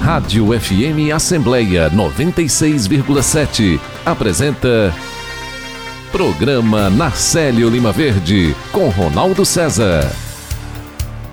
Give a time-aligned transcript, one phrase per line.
[0.00, 4.92] Rádio FM Assembleia 96,7 apresenta
[6.10, 10.10] Programa Narcélio Lima Verde com Ronaldo César.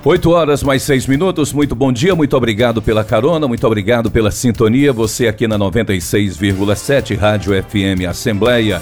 [0.03, 1.53] 8 horas mais 6 minutos.
[1.53, 4.91] Muito bom dia, muito obrigado pela carona, muito obrigado pela sintonia.
[4.91, 8.81] Você aqui na 96,7 Rádio FM Assembleia.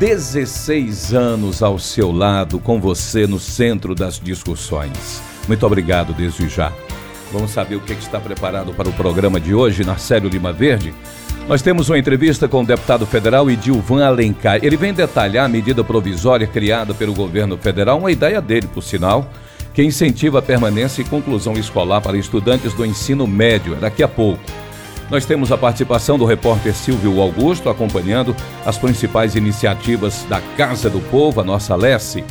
[0.00, 5.22] 16 anos ao seu lado, com você no centro das discussões.
[5.46, 6.72] Muito obrigado desde já.
[7.32, 10.92] Vamos saber o que está preparado para o programa de hoje, Narcélio Lima Verde.
[11.48, 14.58] Nós temos uma entrevista com o deputado federal Edilvan Alencar.
[14.62, 19.28] Ele vem detalhar a medida provisória criada pelo governo federal, uma ideia dele, por sinal,
[19.72, 24.42] que incentiva a permanência e conclusão escolar para estudantes do ensino médio, daqui a pouco.
[25.08, 28.34] Nós temos a participação do repórter Silvio Augusto acompanhando
[28.64, 32.24] as principais iniciativas da Casa do Povo, a nossa Lesse.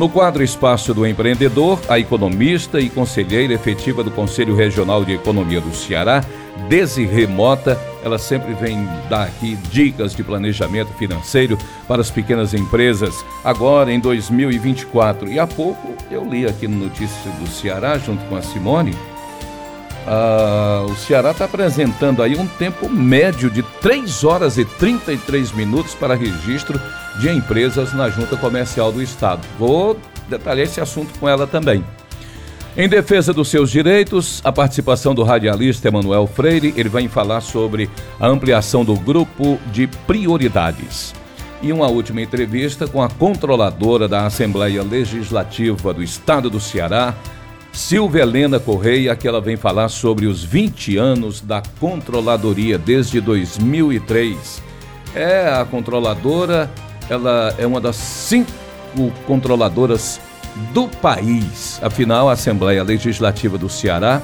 [0.00, 5.60] No quadro Espaço do Empreendedor, a economista e conselheira efetiva do Conselho Regional de Economia
[5.60, 6.24] do Ceará,
[6.70, 13.14] Desirê Mota, ela sempre vem dar aqui dicas de planejamento financeiro para as pequenas empresas,
[13.44, 15.30] agora em 2024.
[15.30, 18.96] E há pouco eu li aqui no Notícias do Ceará, junto com a Simone,
[20.06, 25.94] ah, o Ceará está apresentando aí um tempo médio de 3 horas e 33 minutos
[25.94, 26.80] para registro
[27.20, 29.46] de empresas na Junta Comercial do Estado.
[29.58, 29.96] Vou
[30.28, 31.84] detalhar esse assunto com ela também.
[32.76, 37.90] Em defesa dos seus direitos, a participação do radialista Emanuel Freire, ele vai falar sobre
[38.18, 41.12] a ampliação do grupo de prioridades.
[41.60, 47.14] E uma última entrevista com a controladora da Assembleia Legislativa do Estado do Ceará,
[47.70, 54.62] Silvia Helena Correia, que ela vem falar sobre os 20 anos da controladoria desde 2003.
[55.14, 56.70] É a controladora,
[57.10, 58.50] ela é uma das cinco
[59.26, 60.20] controladoras
[60.72, 61.78] do país.
[61.82, 64.22] Afinal, a Assembleia Legislativa do Ceará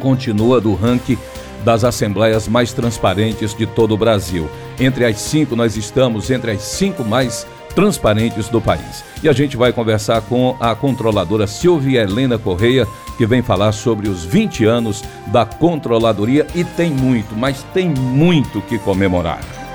[0.00, 1.18] continua do ranking
[1.64, 4.48] das assembleias mais transparentes de todo o Brasil.
[4.78, 9.04] Entre as cinco, nós estamos entre as cinco mais transparentes do país.
[9.22, 12.86] E a gente vai conversar com a controladora Silvia Helena Correia,
[13.18, 18.62] que vem falar sobre os 20 anos da controladoria e tem muito, mas tem muito
[18.62, 19.65] que comemorar.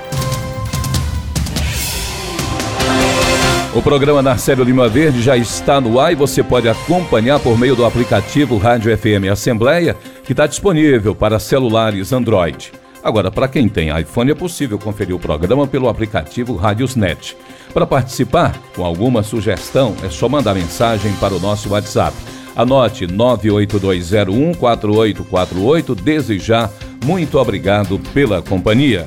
[3.74, 7.74] O programa Narcélio Lima Verde já está no ar e você pode acompanhar por meio
[7.74, 12.70] do aplicativo Rádio FM Assembleia, que está disponível para celulares Android.
[13.02, 17.34] Agora, para quem tem iPhone, é possível conferir o programa pelo aplicativo Radiosnet.
[17.72, 22.14] Para participar, com alguma sugestão, é só mandar mensagem para o nosso WhatsApp.
[22.54, 25.94] Anote 982014848.
[25.94, 26.68] Desde já,
[27.06, 29.06] muito obrigado pela companhia.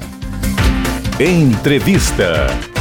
[1.20, 2.75] Entrevista.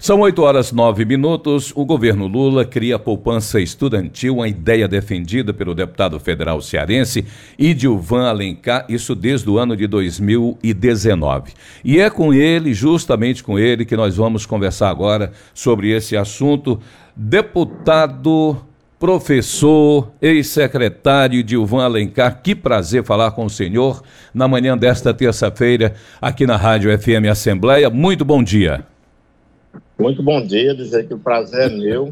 [0.00, 1.74] São 8 horas 9 minutos.
[1.76, 7.26] O governo Lula cria a poupança estudantil, uma ideia defendida pelo deputado federal cearense
[7.58, 11.52] Idilvan Alencar, isso desde o ano de 2019.
[11.84, 16.80] E é com ele, justamente com ele, que nós vamos conversar agora sobre esse assunto.
[17.14, 18.56] Deputado,
[18.98, 26.46] professor, ex-secretário Dilvan Alencar, que prazer falar com o senhor na manhã desta terça-feira aqui
[26.46, 27.90] na Rádio FM Assembleia.
[27.90, 28.82] Muito bom dia.
[30.00, 32.10] Muito bom dia, dizer que o prazer é meu.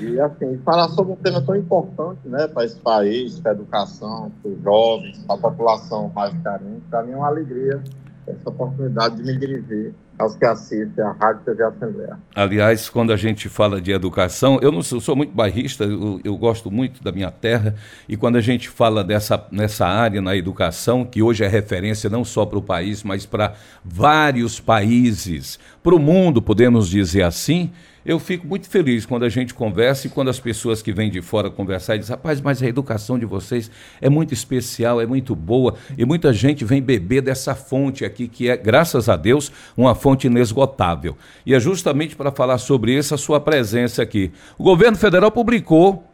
[0.00, 4.32] E assim, falar sobre um tema tão importante né, para esse país, para a educação,
[4.40, 7.82] para os jovens, para a população mais carente, para mim é uma alegria
[8.26, 12.16] essa oportunidade de me dirigir aos que assistem à Rádio TV Assembleia.
[12.34, 16.36] Aliás, quando a gente fala de educação, eu não sou, sou muito bairrista, eu, eu,
[16.36, 17.74] gosto muito da minha terra,
[18.08, 22.24] e quando a gente fala dessa nessa área na educação, que hoje é referência não
[22.24, 27.72] só para o país, mas para vários países, para o mundo, podemos dizer assim,
[28.04, 31.22] eu fico muito feliz quando a gente conversa e quando as pessoas que vêm de
[31.22, 33.70] fora conversar e dizem, rapaz, mas a educação de vocês
[34.00, 38.48] é muito especial, é muito boa, e muita gente vem beber dessa fonte aqui, que
[38.48, 41.16] é, graças a Deus, uma fonte inesgotável.
[41.46, 44.32] E é justamente para falar sobre isso a sua presença aqui.
[44.58, 46.08] O governo federal publicou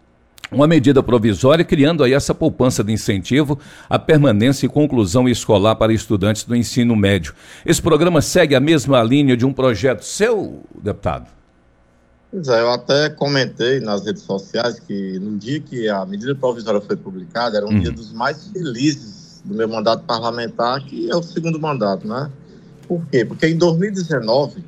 [0.51, 5.93] uma medida provisória criando aí essa poupança de incentivo à permanência e conclusão escolar para
[5.93, 7.35] estudantes do ensino médio.
[7.67, 11.38] Esse programa segue a mesma linha de um projeto seu, deputado?
[12.31, 16.81] Pois é, eu até comentei nas redes sociais que no dia que a medida provisória
[16.81, 17.81] foi publicada, era um uhum.
[17.81, 22.31] dia dos mais felizes do meu mandato parlamentar, que é o segundo mandato, né?
[22.87, 23.25] Por quê?
[23.25, 24.63] Porque em 2019,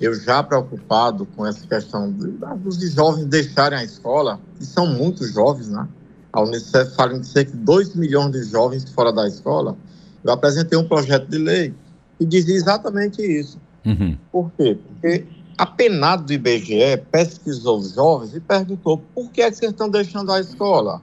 [0.00, 5.68] eu já preocupado com essa questão dos jovens deixarem a escola, e são muitos jovens,
[5.68, 5.86] né?
[6.32, 9.76] A Unicef fala em cerca de 2 milhões de jovens fora da escola.
[10.22, 11.74] Eu apresentei um projeto de lei
[12.18, 13.58] que dizia exatamente isso.
[13.86, 14.16] Uhum.
[14.30, 14.76] Por quê?
[14.86, 15.24] Porque
[15.58, 20.30] a do IBGE pesquisou os jovens e perguntou por que, é que vocês estão deixando
[20.30, 21.02] a escola.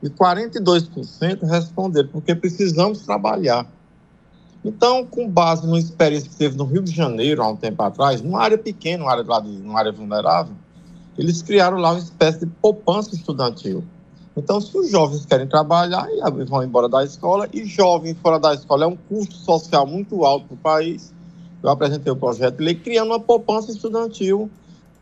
[0.00, 3.66] e 42% responderam porque precisamos trabalhar.
[4.64, 8.22] Então, com base numa experiência que teve no Rio de Janeiro, há um tempo atrás,
[8.22, 10.54] numa área pequena, área, numa área vulnerável,
[11.16, 13.82] eles criaram lá uma espécie de poupança estudantil.
[14.36, 16.06] Então, se os jovens querem trabalhar,
[16.46, 20.46] vão embora da escola, e jovem fora da escola é um custo social muito alto
[20.46, 21.12] para o país.
[21.62, 24.50] Eu apresentei o projeto de lei criando uma poupança estudantil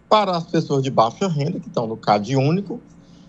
[0.08, 2.80] para as pessoas de baixa renda, que estão no CAD único,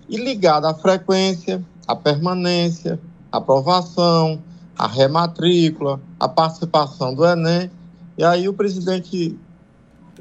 [0.08, 3.00] e ligada à frequência, à permanência,
[3.32, 4.42] à aprovação,
[4.78, 7.70] à rematrícula, à participação do Enem.
[8.18, 9.38] E aí o presidente,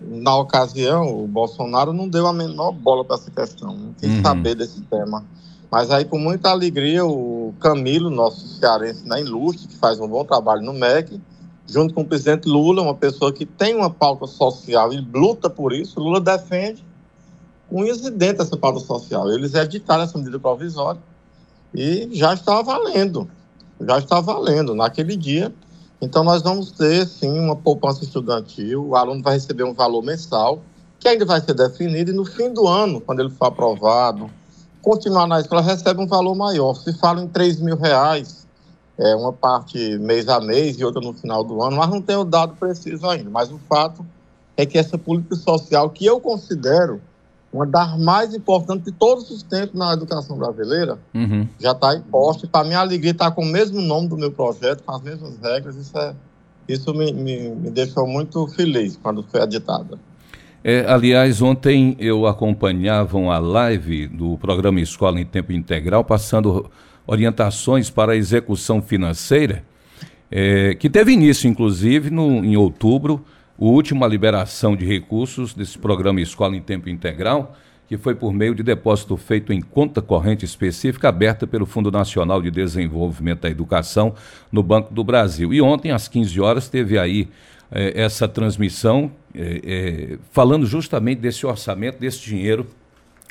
[0.02, 4.23] na ocasião, o Bolsonaro, não deu a menor bola para essa questão, não quis uhum.
[4.23, 5.25] saber desse tema.
[5.70, 10.25] Mas aí, com muita alegria, o Camilo, nosso cearense na Ilustre, que faz um bom
[10.25, 11.20] trabalho no MEC,
[11.67, 15.73] junto com o presidente Lula, uma pessoa que tem uma pauta social e luta por
[15.73, 16.85] isso, Lula defende
[17.69, 19.31] com incidente essa pauta social.
[19.31, 21.01] Eles editaram essa medida provisória
[21.75, 23.29] e já está valendo,
[23.81, 25.53] já está valendo naquele dia.
[26.01, 30.62] Então, nós vamos ter, sim, uma poupança estudantil, o aluno vai receber um valor mensal,
[31.01, 34.31] que ainda vai ser definido, e no fim do ano, quando ele for aprovado,
[34.83, 36.75] continuar na escola, recebe um valor maior.
[36.75, 38.46] Se fala em 3 mil reais,
[38.99, 42.17] é, uma parte mês a mês e outra no final do ano, mas não tem
[42.17, 43.29] o dado preciso ainda.
[43.31, 44.05] Mas o fato
[44.57, 47.01] é que essa política social, que eu considero
[47.53, 51.47] uma das mais importantes de todos os tempos na educação brasileira, uhum.
[51.59, 52.47] já está imposta.
[52.47, 55.77] Para minha alegria, está com o mesmo nome do meu projeto, com as mesmas regras.
[55.77, 56.15] Isso, é,
[56.69, 59.99] isso me, me, me deixou muito feliz quando foi editada.
[60.65, 66.69] É, aliás, ontem eu acompanhava a live do programa Escola em Tempo Integral, passando
[67.06, 69.62] orientações para a execução financeira,
[70.31, 73.25] é, que teve início, inclusive, no, em outubro,
[73.58, 77.56] a última liberação de recursos desse programa Escola em Tempo Integral,
[77.88, 82.43] que foi por meio de depósito feito em conta corrente específica aberta pelo Fundo Nacional
[82.43, 84.14] de Desenvolvimento da Educação
[84.50, 85.55] no Banco do Brasil.
[85.55, 87.29] E ontem, às 15 horas, teve aí
[87.70, 92.67] é, essa transmissão é, é, falando justamente desse orçamento, desse dinheiro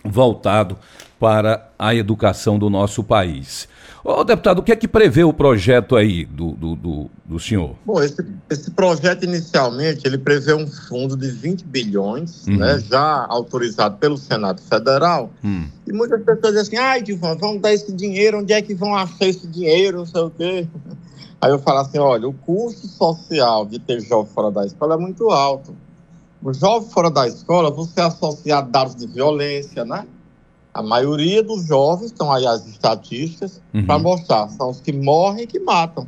[0.04, 0.78] voltado
[1.20, 3.68] para a educação do nosso país.
[4.04, 7.76] Ô, deputado, o que é que prevê o projeto aí do, do, do, do senhor?
[7.84, 12.58] Bom, esse, esse, projeto inicialmente ele prevê um fundo de 20 bilhões, uhum.
[12.58, 15.32] né, já autorizado pelo Senado Federal.
[15.44, 15.68] Uhum.
[15.88, 18.96] E muitas pessoas dizem assim, ai, Divan, vamos dar esse dinheiro, onde é que vão
[18.96, 20.68] achar esse dinheiro, não sei o quê.
[21.42, 24.98] Aí eu falo assim, olha, o custo social de ter jovem fora da escola é
[24.98, 25.76] muito alto.
[26.44, 30.06] O jovem fora da escola, você associa dados de violência, né?
[30.76, 33.86] A maioria dos jovens, estão aí as estatísticas, uhum.
[33.86, 36.06] para mostrar, são os que morrem e que matam.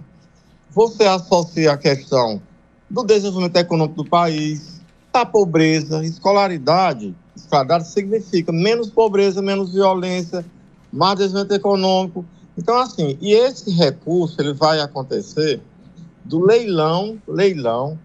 [0.72, 2.42] Você associa a questão
[2.90, 4.82] do desenvolvimento econômico do país,
[5.14, 7.16] da pobreza, escolaridade.
[7.34, 10.46] Escolaridade significa menos pobreza, menos violência,
[10.92, 12.26] mais desenvolvimento econômico.
[12.58, 15.62] Então, assim, e esse recurso ele vai acontecer
[16.26, 17.98] do leilão, leilão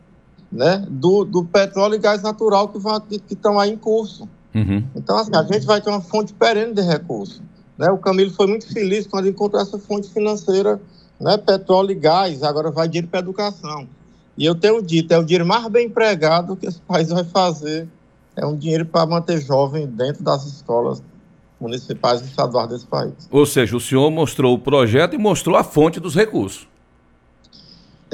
[0.53, 4.29] né, do, do petróleo e gás natural que estão aí em curso.
[4.55, 4.85] Uhum.
[4.95, 7.41] Então, assim, a gente vai ter uma fonte perene de recursos.
[7.79, 7.91] Né?
[7.91, 10.81] O Camilo foi muito feliz quando encontrou essa fonte financeira,
[11.19, 13.87] né, petróleo e gás, agora vai dinheiro para educação.
[14.37, 17.87] E eu tenho dito, é o dinheiro mais bem empregado que esse país vai fazer,
[18.37, 21.03] é um dinheiro para manter jovem dentro das escolas
[21.61, 23.13] municipais e estaduais desse país.
[23.31, 26.67] Ou seja, o senhor mostrou o projeto e mostrou a fonte dos recursos.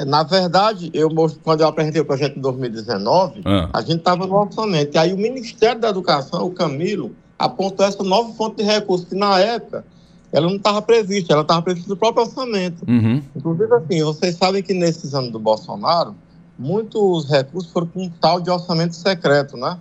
[0.05, 1.09] Na verdade, eu
[1.43, 3.69] quando eu apresentei o projeto em 2019, ah.
[3.73, 4.95] a gente estava no orçamento.
[4.95, 9.15] E aí o Ministério da Educação, o Camilo, apontou essa nova fonte de recursos, que
[9.15, 9.85] na época
[10.31, 12.83] ela não estava prevista, ela estava prevista no próprio orçamento.
[12.87, 13.21] Uhum.
[13.35, 16.15] Inclusive, assim, vocês sabem que nesses anos do Bolsonaro,
[16.57, 19.77] muitos recursos foram com um tal de orçamento secreto, né?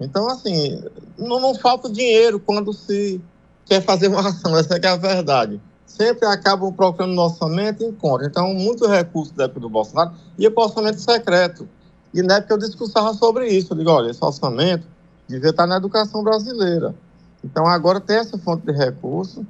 [0.00, 0.82] Então, assim,
[1.16, 3.20] não, não falta dinheiro quando se
[3.64, 5.60] quer fazer uma ação, essa é a verdade
[5.96, 8.26] sempre acabam procurando no orçamento e encontram.
[8.26, 11.68] Então, muitos recursos da época do Bolsonaro ia para o orçamento secreto.
[12.12, 13.72] E na época eu discursava sobre isso.
[13.72, 14.86] Eu digo, olha, esse orçamento
[15.28, 16.94] devia estar na educação brasileira.
[17.42, 19.46] Então, agora tem essa fonte de recurso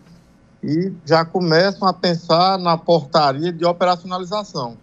[0.63, 4.77] e já começam a pensar na portaria de operacionalização.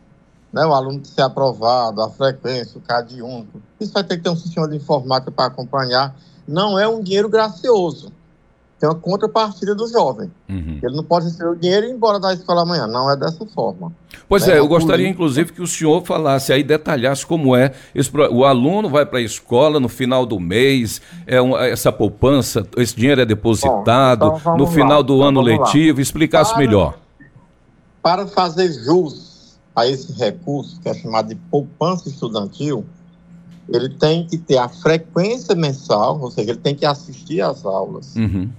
[0.51, 0.65] Né?
[0.65, 3.62] O aluno ser aprovado, a frequência, o CAD único.
[3.80, 6.15] Isso vai ter que ter um sistema de informática para acompanhar.
[6.48, 8.12] Não é um dinheiro gracioso
[8.82, 10.32] tem uma contrapartida do jovem.
[10.50, 10.80] Uhum.
[10.82, 12.88] Ele não pode receber o dinheiro e ir embora da escola amanhã.
[12.88, 13.94] Não é dessa forma.
[14.28, 17.74] Pois é, é eu gostaria inclusive que o senhor falasse aí, detalhasse como é.
[17.94, 22.66] Esse, o aluno vai para a escola no final do mês, é uma, essa poupança,
[22.76, 25.04] esse dinheiro é depositado, Bom, então no final lá.
[25.04, 26.02] do então, ano letivo, lá.
[26.02, 26.98] explicasse para, melhor.
[28.02, 32.84] Para fazer jus a esse recurso, que é chamado de poupança estudantil,
[33.70, 38.16] ele tem que ter a frequência mensal, ou seja, ele tem que assistir às aulas.
[38.16, 38.50] Uhum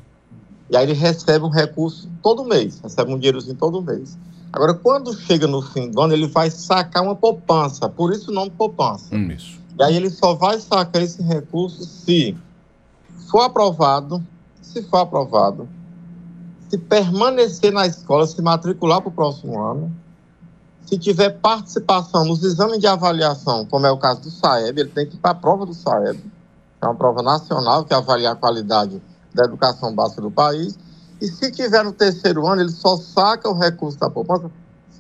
[0.73, 4.17] E aí ele recebe um recurso todo mês, recebe um dinheirozinho todo mês.
[4.51, 8.35] Agora, quando chega no fim do ano, ele vai sacar uma poupança, por isso o
[8.35, 9.15] nome poupança.
[9.15, 9.61] Hum, isso.
[9.79, 12.35] E aí ele só vai sacar esse recurso se
[13.31, 14.27] for aprovado,
[14.63, 15.69] se for aprovado,
[16.71, 19.95] se permanecer na escola, se matricular para o próximo ano,
[20.87, 25.07] se tiver participação nos exames de avaliação, como é o caso do SAEB, ele tem
[25.07, 26.19] que ir para a prova do SAEB,
[26.81, 29.03] é uma prova nacional que avalia a qualidade
[29.35, 30.79] da educação básica do país,
[31.21, 34.51] e se tiver no terceiro ano, ele só saca o recurso da poupança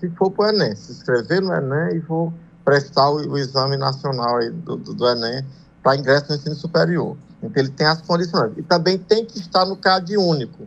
[0.02, 2.32] se for para o Enem, se inscrever no Enem e for
[2.64, 5.44] prestar o, o exame nacional do, do, do, Enem
[5.80, 7.16] para ingresso no ensino superior.
[7.40, 8.52] Então, ele tem as condições.
[8.56, 10.66] E também tem que estar no CAD único.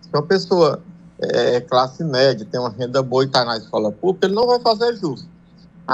[0.00, 0.82] Se uma pessoa
[1.20, 4.58] é, classe média, tem uma renda boa e está na escola pública, ele não vai
[4.58, 5.28] fazer justo.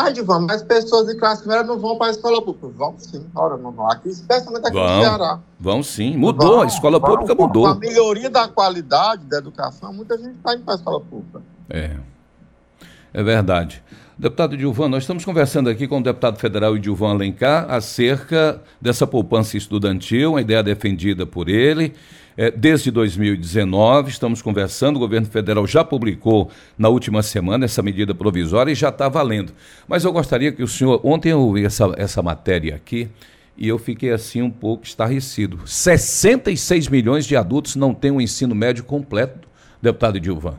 [0.01, 2.69] Ah, Divan, mas pessoas de classe média não vão para a escola pública.
[2.69, 3.91] Vão sim, ora, não vão.
[3.91, 5.41] Aqui, especialmente aqui vão, no Ceará.
[5.59, 7.65] Vão sim, mudou, vão, a escola vão, pública mudou.
[7.65, 11.43] Com a melhoria da qualidade da educação, muita gente está indo para a escola pública.
[11.69, 11.97] É,
[13.13, 13.83] é verdade.
[14.17, 19.57] Deputado Dilvan, nós estamos conversando aqui com o deputado federal Dilvan Alencar acerca dessa poupança
[19.57, 21.93] estudantil, uma ideia defendida por ele.
[22.41, 28.15] É, desde 2019, estamos conversando, o governo federal já publicou na última semana essa medida
[28.15, 29.53] provisória e já está valendo.
[29.89, 31.01] Mas eu gostaria que o senhor.
[31.03, 33.11] Ontem eu ouvi essa, essa matéria aqui
[33.57, 35.67] e eu fiquei assim um pouco estarrecido.
[35.67, 39.49] 66 milhões de adultos não têm o um ensino médio completo,
[39.83, 40.55] deputado Dilvan.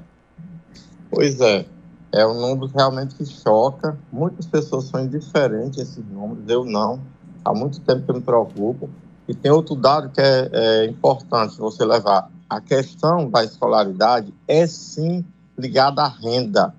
[1.10, 1.66] Pois é.
[2.12, 3.98] É um número realmente que choca.
[4.12, 7.00] Muitas pessoas são indiferentes a esses números, eu não.
[7.46, 8.90] Há muito tempo que eu me preocupo.
[9.30, 12.32] E tem outro dado que é, é importante você levar.
[12.50, 15.24] A questão da escolaridade é sim
[15.56, 16.74] ligada à renda.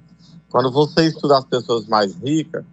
[0.50, 2.64] Quando você estuda as pessoas mais ricas,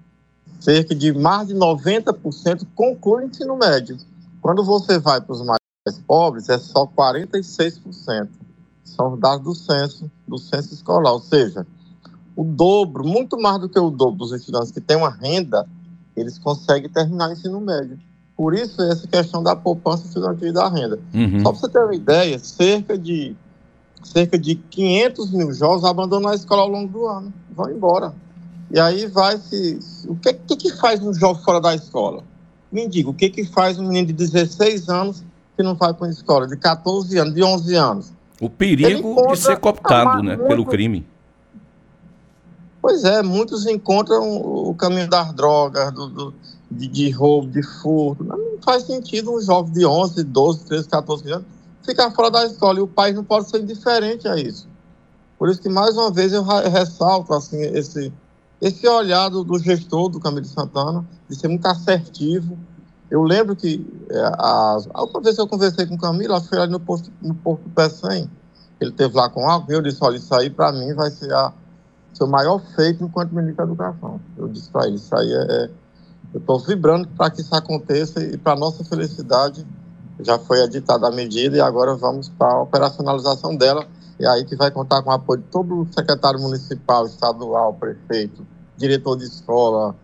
[0.59, 3.99] cerca de mais de 90% concluem ensino médio.
[4.41, 5.59] Quando você vai para os mais
[6.07, 8.29] pobres, é só 46%.
[8.83, 11.13] São os dados do censo, do censo escolar.
[11.13, 11.67] Ou seja,
[12.35, 15.69] o dobro, muito mais do que o dobro dos estudantes que têm uma renda,
[16.15, 17.99] eles conseguem terminar o ensino médio.
[18.37, 20.99] Por isso, essa questão da poupança estudantil e da renda.
[21.11, 21.39] Uhum.
[21.41, 23.35] Só para você ter uma ideia, cerca de,
[24.03, 28.13] cerca de 500 mil jovens abandonam a escola ao longo do ano, vão embora.
[28.69, 29.79] E aí vai se.
[30.07, 32.23] O que, que, que faz um jovem fora da escola?
[32.71, 35.23] Me diga, o que, que faz um menino de 16 anos
[35.55, 38.13] que não vai para a escola, de 14 anos, de 11 anos?
[38.39, 41.07] O perigo de ser cooptado né, pelo crime.
[42.79, 46.33] Pois é, muitos encontram o caminho das drogas, do, do
[46.69, 48.23] de, de, roubo, de furto.
[48.23, 51.57] Não faz sentido um jovem de 11, 12, 13, 14 anos
[51.87, 54.67] ficar fora da escola e o país não pode ser indiferente a isso.
[55.39, 58.11] Por isso que, mais uma vez, eu ressalto assim, esse,
[58.61, 62.57] esse olhar do, do gestor do Camilo Santana, de ser muito assertivo.
[63.09, 66.43] Eu lembro que é, a, a outra vez que eu conversei com o Camilo, acho
[66.43, 68.27] que foi ali no posto, no posto do P100,
[68.81, 71.53] ele teve lá com a eu disse, olha, isso aí para mim vai ser a,
[72.13, 74.19] seu maior feito enquanto ministro da Educação.
[74.35, 75.69] Eu disse para ele, isso aí é, é
[76.33, 79.65] eu estou vibrando para que isso aconteça e, para nossa felicidade,
[80.19, 83.85] já foi editada a medida e agora vamos para a operacionalização dela.
[84.19, 88.45] E aí que vai contar com o apoio de todo o secretário municipal, estadual, prefeito,
[88.75, 89.95] diretor de escola,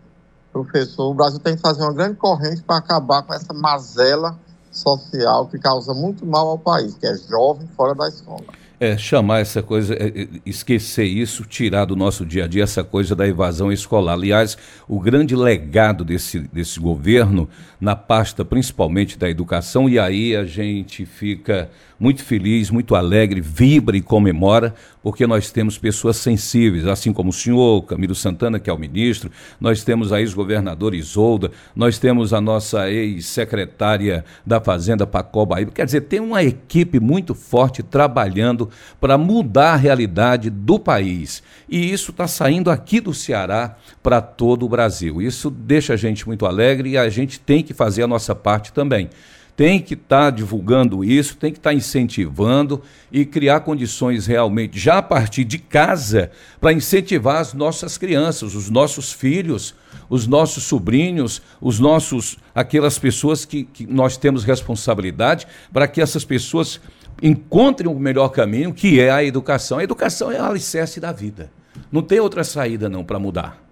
[0.51, 1.09] professor.
[1.09, 4.37] O Brasil tem que fazer uma grande corrente para acabar com essa mazela
[4.71, 8.45] social que causa muito mal ao país, que é jovem fora da escola
[8.83, 12.83] é, chamar essa coisa, é, é, esquecer isso, tirar do nosso dia a dia essa
[12.83, 14.13] coisa da evasão escolar.
[14.13, 14.57] Aliás,
[14.89, 17.47] o grande legado desse, desse governo,
[17.79, 21.69] na pasta principalmente da educação, e aí a gente fica
[21.99, 27.33] muito feliz, muito alegre, vibra e comemora, porque nós temos pessoas sensíveis, assim como o
[27.33, 32.39] senhor, Camilo Santana, que é o ministro, nós temos a ex-governadora Isolda, nós temos a
[32.39, 35.65] nossa ex-secretária da Fazenda, Pacó Bahia.
[35.67, 38.69] Quer dizer, tem uma equipe muito forte trabalhando
[38.99, 41.43] para mudar a realidade do país.
[41.67, 45.21] E isso está saindo aqui do Ceará para todo o Brasil.
[45.21, 48.71] Isso deixa a gente muito alegre e a gente tem que fazer a nossa parte
[48.71, 49.09] também
[49.55, 52.81] tem que estar tá divulgando isso, tem que estar tá incentivando
[53.11, 58.69] e criar condições realmente, já a partir de casa, para incentivar as nossas crianças, os
[58.69, 59.75] nossos filhos,
[60.09, 66.25] os nossos sobrinhos, os nossos, aquelas pessoas que, que nós temos responsabilidade, para que essas
[66.25, 66.79] pessoas
[67.21, 69.77] encontrem o melhor caminho, que é a educação.
[69.77, 71.51] A educação é o alicerce da vida.
[71.91, 73.63] Não tem outra saída não para mudar.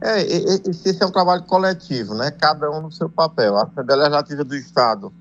[0.00, 2.30] É, esse é um trabalho coletivo, né?
[2.30, 3.56] Cada um no seu papel.
[3.56, 5.12] A Assembleia Legislativa do Estado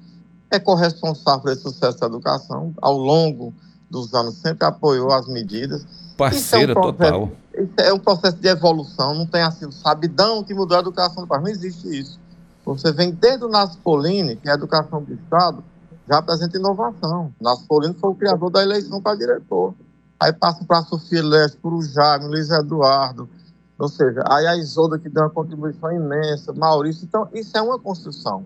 [0.51, 2.73] é corresponsável esse sucesso da educação.
[2.81, 3.53] Ao longo
[3.89, 5.85] dos anos sempre apoiou as medidas.
[6.17, 7.31] Parceira é um processo, total.
[7.53, 9.13] Isso é um processo de evolução.
[9.15, 11.43] Não tem assim o sabidão que mudou a educação do país.
[11.43, 12.19] Não existe isso.
[12.65, 15.63] Você vem desde o Naspolini, que é a educação do Estado,
[16.07, 17.33] já apresenta inovação.
[17.39, 19.73] Naspolino foi o criador da eleição para diretor.
[20.19, 23.29] Aí passa para a Sofia Leste, para o Jaime, Luiz Eduardo,
[23.77, 27.05] ou seja, aí a Isolda que deu uma contribuição imensa, Maurício.
[27.05, 28.45] Então, isso é uma construção.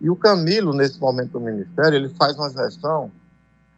[0.00, 3.10] E o Camilo, nesse momento do Ministério, ele faz uma gestão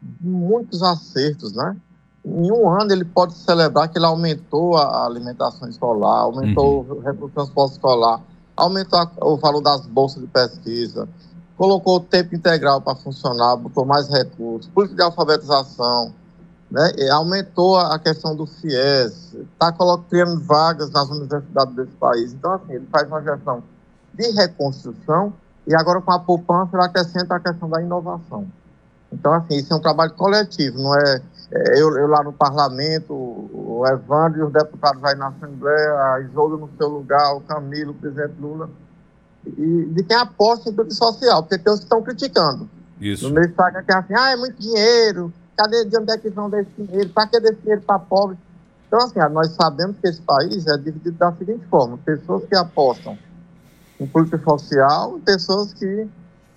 [0.01, 1.77] de muitos acertos, né?
[2.25, 7.25] Em um ano, ele pode celebrar que ele aumentou a alimentação escolar, aumentou uhum.
[7.25, 8.21] o transporte escolar,
[8.57, 11.09] aumentou a, o valor das bolsas de pesquisa,
[11.57, 16.13] colocou o tempo integral para funcionar, botou mais recursos, política de alfabetização,
[16.71, 16.91] né?
[17.11, 19.73] Aumentou a questão do FIES, está
[20.09, 22.33] criando vagas nas universidades desse país.
[22.33, 23.63] Então, assim, ele faz uma gestão
[24.15, 25.33] de reconstrução
[25.67, 28.47] e agora com a poupança ele acrescenta a questão da inovação.
[29.13, 33.13] Então, assim, isso é um trabalho coletivo, não é, é eu, eu, lá no parlamento,
[33.15, 37.93] o Evandro e os deputados aí na Assembleia, a Isolda no seu lugar, o Camilo,
[37.93, 38.69] o presidente Lula,
[39.47, 42.69] e de quem aposta em tudo social, porque tem os que estão criticando.
[43.01, 43.29] Isso.
[43.29, 46.29] No meu Instagram, que é assim, ah, é muito dinheiro, cadê de onde é que
[46.31, 47.09] vão desse dinheiro?
[47.11, 48.37] Para que desse dinheiro para pobre?
[48.87, 53.19] Então, assim, nós sabemos que esse país é dividido da seguinte forma: pessoas que apostam
[53.99, 56.07] em política social e pessoas que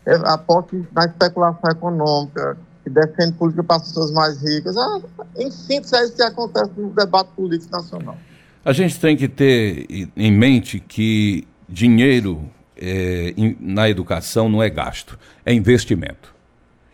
[0.05, 4.77] é, apostam na especulação econômica, que defendem política para as pessoas mais ricas.
[4.77, 4.99] Ah,
[5.37, 8.17] em síntese, é isso que acontece no debate político nacional.
[8.63, 15.17] A gente tem que ter em mente que dinheiro é, na educação não é gasto,
[15.45, 16.38] é investimento.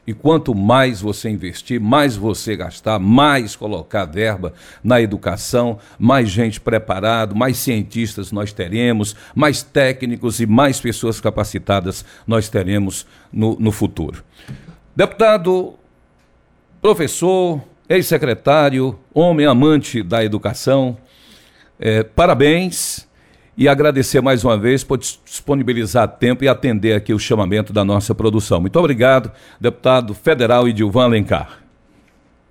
[0.08, 6.62] E quanto mais você investir, mais você gastar, mais colocar verba na educação, mais gente
[6.62, 13.72] preparada, mais cientistas nós teremos, mais técnicos e mais pessoas capacitadas nós teremos no, no
[13.72, 14.24] futuro.
[14.96, 15.74] Deputado,
[16.82, 20.98] professor, ex-secretário, homem amante da educação,
[21.80, 23.05] é, parabéns
[23.58, 28.14] e agradecer mais uma vez por disponibilizar tempo e atender aqui o chamamento da nossa
[28.14, 28.60] produção.
[28.60, 31.60] Muito obrigado, deputado federal Edilvan Alencar.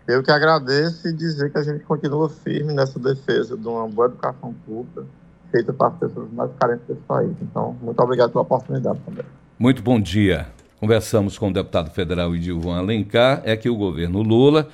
[0.07, 4.09] Eu que agradeço e dizer que a gente continua firme nessa defesa de uma boa
[4.09, 5.05] educação pública
[5.51, 7.31] feita para as pessoas mais carentes desse país.
[7.41, 9.25] Então, muito obrigado pela oportunidade também.
[9.59, 10.49] Muito bom dia.
[10.81, 14.69] Conversamos com o deputado federal Edilvan Alencar, é que o governo Lula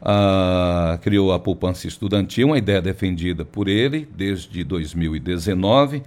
[0.00, 6.02] ah, criou a poupança estudantil, uma ideia defendida por ele desde 2019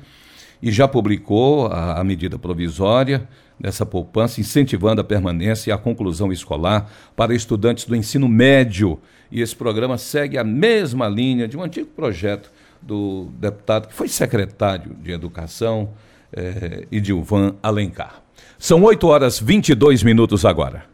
[0.61, 3.27] e já publicou a, a medida provisória
[3.59, 8.99] dessa poupança, incentivando a permanência e a conclusão escolar para estudantes do ensino médio.
[9.31, 12.51] E esse programa segue a mesma linha de um antigo projeto
[12.81, 15.91] do deputado que foi secretário de Educação,
[16.33, 18.23] eh, Idilvan Alencar.
[18.57, 20.85] São 8 horas 22 minutos agora.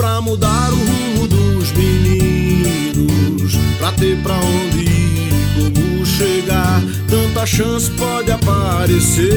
[0.00, 7.90] Para mudar o rumo dos meninos, pra ter pra onde ir, como chegar, tanta chance
[7.90, 9.28] pode aparecer.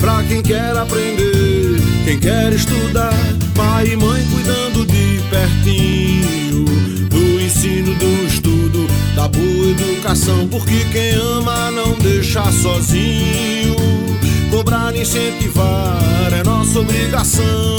[0.00, 3.12] Pra quem quer aprender, quem quer estudar,
[3.54, 6.64] pai e mãe cuidando de pertinho
[7.10, 13.76] do ensino, do estudo, da boa educação, porque quem ama não deixa sozinho.
[14.50, 17.76] Cobrar incentivar é nossa obrigação.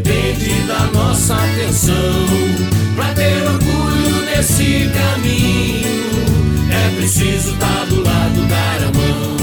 [0.00, 1.94] Depende da nossa atenção.
[2.96, 5.86] Pra ter orgulho desse caminho,
[6.70, 9.36] é preciso estar tá do lado, dar a mão.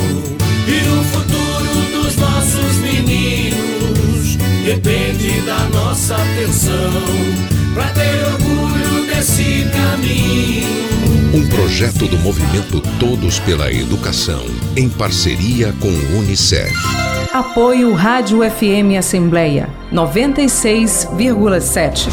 [0.67, 4.35] E o futuro dos nossos meninos
[4.65, 6.91] depende da nossa atenção.
[7.73, 11.00] Pra ter orgulho desse caminho
[11.33, 14.43] um projeto do movimento Todos pela Educação,
[14.75, 16.75] em parceria com o Unicef.
[17.33, 22.09] Apoio Rádio FM Assembleia 96,7.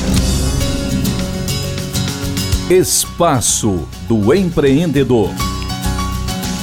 [2.71, 5.33] Espaço do Empreendedor.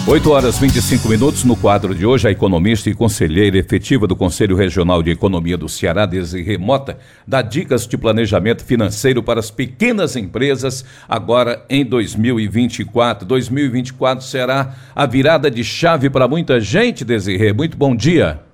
[0.08, 4.56] 8 horas 25 minutos no quadro de hoje, a economista e conselheira efetiva do Conselho
[4.56, 10.16] Regional de Economia do Ceará, desde remota, dá dicas de planejamento financeiro para as pequenas
[10.16, 13.26] empresas agora em 2024.
[13.26, 17.52] 2024 será a virada de chave para muita gente, Desirê.
[17.52, 18.46] Muito bom dia.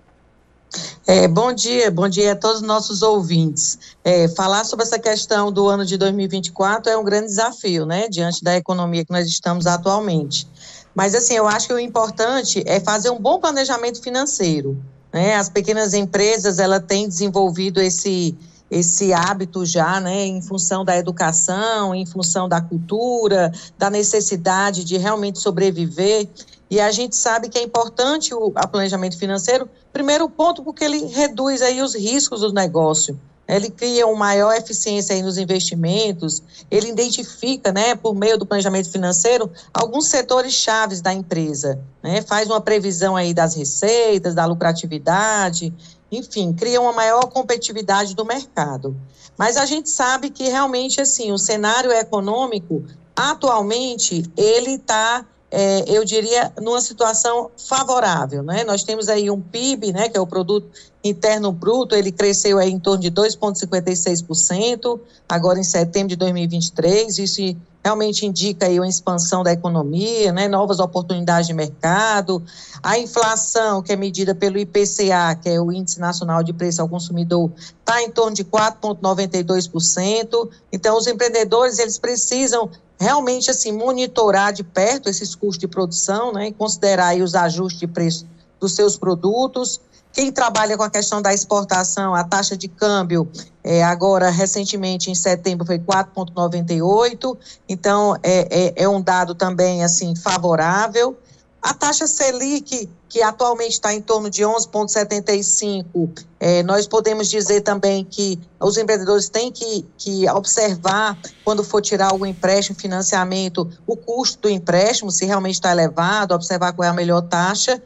[1.06, 3.78] É, bom dia, bom dia a todos os nossos ouvintes.
[4.02, 8.42] É, falar sobre essa questão do ano de 2024 é um grande desafio, né, diante
[8.42, 10.48] da economia que nós estamos atualmente.
[10.94, 14.78] Mas, assim, eu acho que o importante é fazer um bom planejamento financeiro.
[15.12, 15.36] Né?
[15.36, 18.38] As pequenas empresas, ela têm desenvolvido esse,
[18.70, 24.98] esse hábito já, né, em função da educação, em função da cultura, da necessidade de
[24.98, 26.28] realmente sobreviver.
[26.70, 31.62] E a gente sabe que é importante o planejamento financeiro, primeiro ponto, porque ele reduz
[31.62, 33.20] aí os riscos do negócio.
[33.48, 38.90] Ele cria uma maior eficiência aí nos investimentos, ele identifica, né, por meio do planejamento
[38.90, 45.74] financeiro, alguns setores chaves da empresa, né, faz uma previsão aí das receitas, da lucratividade,
[46.12, 48.96] enfim, cria uma maior competitividade do mercado.
[49.38, 52.84] Mas a gente sabe que realmente, assim, o cenário econômico,
[53.16, 58.42] atualmente, ele está é, eu diria, numa situação favorável.
[58.42, 58.64] Né?
[58.64, 60.70] Nós temos aí um PIB, né, que é o Produto
[61.04, 67.42] Interno Bruto, ele cresceu aí em torno de 2,56%, agora em setembro de 2023, isso
[67.84, 72.42] realmente indica aí uma expansão da economia, né, novas oportunidades de mercado,
[72.82, 76.88] a inflação, que é medida pelo IPCA, que é o Índice Nacional de Preço ao
[76.88, 84.64] Consumidor, está em torno de 4,92%, então os empreendedores, eles precisam realmente assim monitorar de
[84.64, 88.28] perto esses custos de produção, né, e considerar aí os ajustes de preço
[88.60, 89.82] dos seus produtos.
[90.14, 93.30] Quem trabalha com a questão da exportação, a taxa de câmbio,
[93.64, 97.38] é, agora recentemente em setembro foi 4,98,
[97.70, 101.18] então é, é, é um dado também assim favorável.
[101.62, 108.04] A taxa Selic, que atualmente está em torno de 11,75, é, nós podemos dizer também
[108.04, 114.42] que os empreendedores têm que, que observar, quando for tirar algum empréstimo, financiamento, o custo
[114.42, 117.80] do empréstimo, se realmente está elevado, observar qual é a melhor taxa.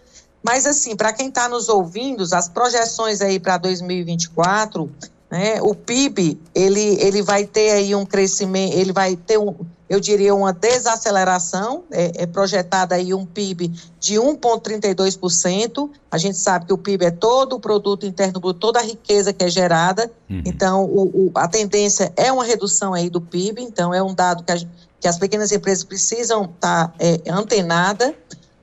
[0.46, 4.92] Mas, assim, para quem está nos ouvindo, as projeções aí para 2024,
[5.32, 9.56] né, o PIB, ele, ele vai ter aí um crescimento, ele vai ter um,
[9.90, 15.90] eu diria, uma desaceleração, é, é projetada aí um PIB de 1,32%.
[16.12, 19.32] A gente sabe que o PIB é todo o produto interno bruto, toda a riqueza
[19.32, 20.12] que é gerada.
[20.30, 20.42] Uhum.
[20.46, 23.62] Então, o, o, a tendência é uma redução aí do PIB.
[23.62, 24.58] Então, é um dado que, a,
[25.00, 28.14] que as pequenas empresas precisam estar tá, é, antenadas.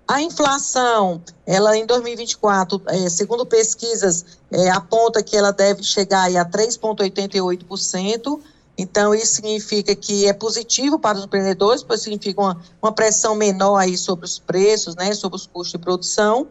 [0.07, 6.45] A inflação, ela em 2024, é, segundo pesquisas, é, aponta que ela deve chegar a
[6.45, 8.41] 3,88%.
[8.77, 13.77] Então, isso significa que é positivo para os empreendedores, pois significa uma, uma pressão menor
[13.77, 16.49] aí sobre os preços, né, sobre os custos de produção.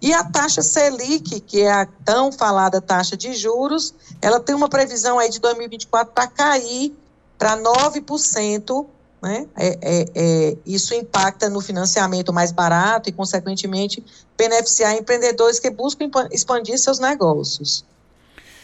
[0.00, 4.68] E a taxa Selic, que é a tão falada taxa de juros, ela tem uma
[4.68, 6.96] previsão aí de 2024 para cair
[7.38, 8.86] para 9%,
[9.24, 9.46] né?
[9.56, 14.04] É, é, é, isso impacta no financiamento mais barato e, consequentemente,
[14.36, 17.84] beneficiar empreendedores que buscam expandir seus negócios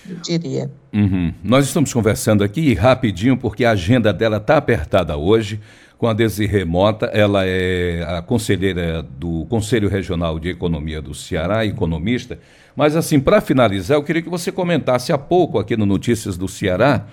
[0.08, 0.70] eu diria.
[0.92, 1.32] Uhum.
[1.42, 5.60] Nós estamos conversando aqui rapidinho, porque a agenda dela está apertada hoje,
[6.00, 7.10] com a Desirê Mota.
[7.12, 12.38] Ela é a conselheira do Conselho Regional de Economia do Ceará, economista.
[12.74, 16.48] Mas, assim, para finalizar, eu queria que você comentasse há pouco aqui no Notícias do
[16.48, 17.06] Ceará.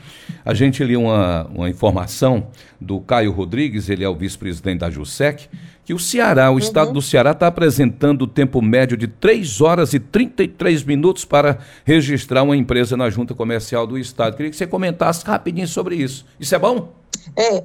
[0.46, 2.48] A gente li uma, uma informação
[2.80, 5.50] do Caio Rodrigues, ele é o vice-presidente da JUSEC,
[5.84, 6.60] que o Ceará, o uhum.
[6.60, 11.58] estado do Ceará, está apresentando o tempo médio de 3 horas e 33 minutos para
[11.84, 14.38] registrar uma empresa na junta comercial do estado.
[14.38, 16.26] Queria que você comentasse rapidinho sobre isso.
[16.40, 16.94] Isso é bom?
[17.36, 17.64] É,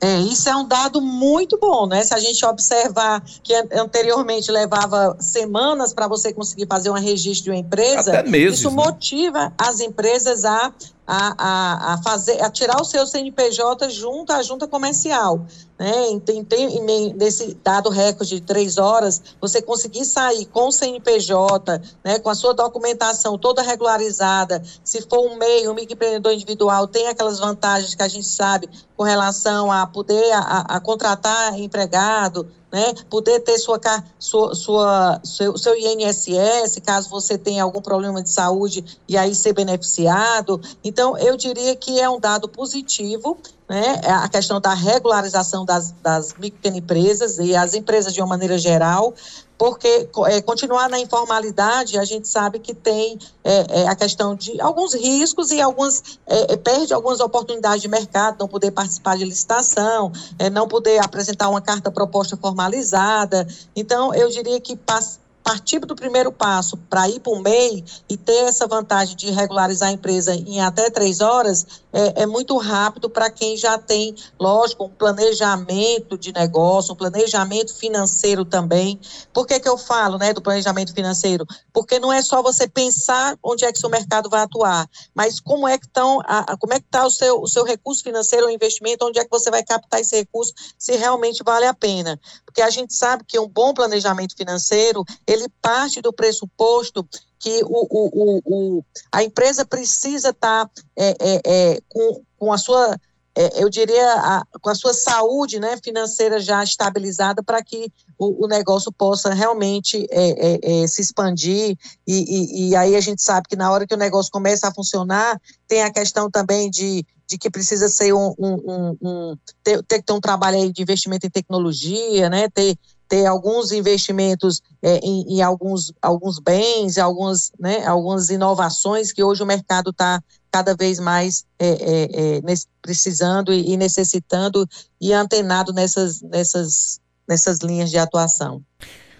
[0.00, 2.04] é, isso é um dado muito bom, né?
[2.04, 7.50] Se a gente observar que anteriormente levava semanas para você conseguir fazer um registro de
[7.50, 8.76] uma empresa, meses, isso né?
[8.76, 10.72] motiva as empresas a,
[11.08, 15.46] a, a, a, fazer, a tirar o seu CNPJ junto à junta comercial
[15.78, 21.80] né, em, em, nesse dado recorde de três horas, você conseguir sair com o CNPJ,
[22.04, 27.06] né, com a sua documentação toda regularizada, se for um MEI, um microempreendedor individual, tem
[27.06, 32.94] aquelas vantagens que a gente sabe com relação a poder a, a contratar empregado, né,
[33.08, 33.80] poder ter sua,
[34.18, 39.52] sua, sua, seu, seu INSS, caso você tenha algum problema de saúde e aí ser
[39.52, 40.60] beneficiado.
[40.84, 46.34] Então, eu diria que é um dado positivo né, a questão da regularização das, das
[46.38, 49.14] microempresas e as empresas de uma maneira geral,
[49.58, 54.60] porque é, continuar na informalidade, a gente sabe que tem é, é, a questão de
[54.60, 59.24] alguns riscos e algumas é, é, perde algumas oportunidades de mercado, não poder participar de
[59.24, 63.48] licitação, é, não poder apresentar uma carta proposta formalizada.
[63.74, 68.18] Então, eu diria que passa partir do primeiro passo para ir para o MEI e
[68.18, 73.08] ter essa vantagem de regularizar a empresa em até três horas é, é muito rápido
[73.08, 79.00] para quem já tem, lógico, um planejamento de negócio, um planejamento financeiro também.
[79.32, 81.46] Por que, que eu falo né, do planejamento financeiro?
[81.72, 85.66] Porque não é só você pensar onde é que seu mercado vai atuar, mas como
[85.66, 86.20] é que estão,
[86.60, 89.30] como é que está o seu, o seu recurso financeiro, o investimento, onde é que
[89.30, 92.20] você vai captar esse recurso, se realmente vale a pena.
[92.44, 97.06] Porque a gente sabe que um bom planejamento financeiro, ele parte do pressuposto
[97.38, 98.42] que o, o, o,
[98.78, 102.96] o a empresa precisa estar tá, é, é, é, com, com a sua
[103.38, 108.46] é, eu diria, a, com a sua saúde né, financeira já estabilizada para que o,
[108.46, 111.76] o, negócio possa realmente é, é, se expandir.
[112.04, 114.74] E, e, e, aí a gente sabe que na hora que o negócio começa a
[114.74, 119.84] funcionar, tem a questão também de, de que precisa ser um, um, um, um ter,
[119.84, 122.76] ter, que ter um trabalho de investimento em tecnologia, né, ter
[123.08, 129.42] ter alguns investimentos é, em, em, alguns, alguns bens, algumas, né, algumas inovações que hoje
[129.42, 132.40] o mercado está cada vez mais é, é, é
[132.82, 134.66] precisando e necessitando
[135.00, 138.62] e antenado nessas, nessas, nessas linhas de atuação.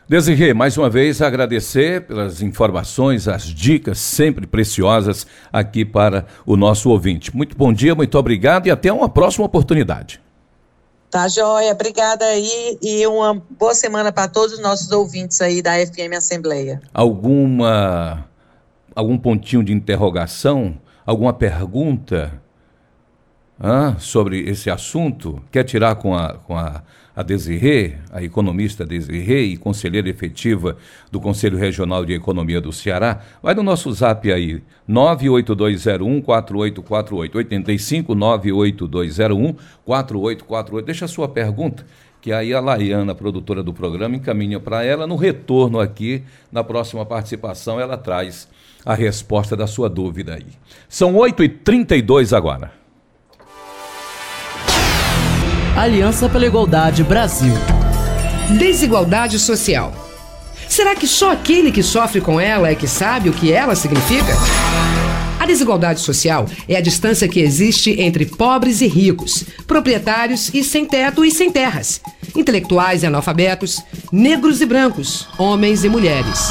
[0.08, 6.88] Desirê, mais uma vez agradecer pelas informações, as dicas sempre preciosas aqui para o nosso
[6.88, 7.34] ouvinte.
[7.36, 10.18] Muito bom dia, muito obrigado e até uma próxima oportunidade.
[11.10, 11.72] Tá, joia.
[11.72, 16.80] Obrigada aí e uma boa semana para todos os nossos ouvintes aí da FM Assembleia.
[16.92, 18.28] Alguma
[18.94, 22.42] algum pontinho de interrogação, alguma pergunta
[23.58, 25.42] ah, sobre esse assunto?
[25.52, 26.82] Quer tirar com a, com a
[27.18, 30.76] a Desirê, a economista Desirê e conselheira efetiva
[31.10, 40.84] do Conselho Regional de Economia do Ceará, vai no nosso zap aí, 98201-4848, 85 98201-4848.
[40.84, 41.84] Deixa a sua pergunta,
[42.20, 45.04] que aí a Laiana, produtora do programa, encaminha para ela.
[45.04, 48.48] No retorno aqui, na próxima participação, ela traz
[48.86, 50.46] a resposta da sua dúvida aí.
[50.88, 52.78] São 8h32 agora.
[55.78, 57.54] Aliança pela Igualdade Brasil.
[58.58, 59.92] Desigualdade social.
[60.68, 64.34] Será que só aquele que sofre com ela é que sabe o que ela significa?
[65.38, 70.84] A desigualdade social é a distância que existe entre pobres e ricos, proprietários e sem
[70.84, 72.00] teto e sem terras,
[72.34, 76.50] intelectuais e analfabetos, negros e brancos, homens e mulheres.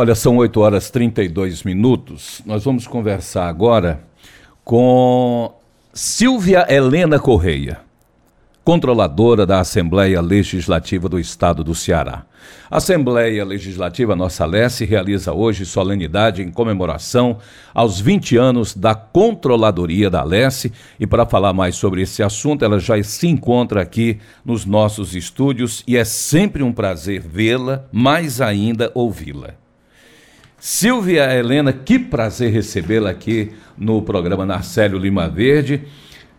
[0.00, 2.40] Olha, são 8 horas e 32 minutos.
[2.46, 4.04] Nós vamos conversar agora
[4.62, 5.52] com
[5.92, 7.80] Silvia Helena Correia,
[8.62, 12.24] controladora da Assembleia Legislativa do Estado do Ceará.
[12.70, 17.38] A Assembleia Legislativa Nossa Leste realiza hoje solenidade em comemoração
[17.74, 22.78] aos 20 anos da Controladoria da Leste e para falar mais sobre esse assunto, ela
[22.78, 28.92] já se encontra aqui nos nossos estúdios e é sempre um prazer vê-la, mais ainda
[28.94, 29.54] ouvi-la.
[30.58, 35.84] Silvia Helena, que prazer recebê-la aqui no programa Narcélio Lima Verde.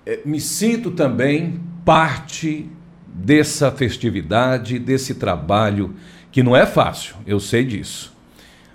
[0.06, 2.70] É, me sinto também parte
[3.08, 5.96] dessa festividade, desse trabalho,
[6.32, 8.14] que não é fácil, eu sei disso.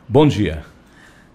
[0.08, 0.64] Bom dia.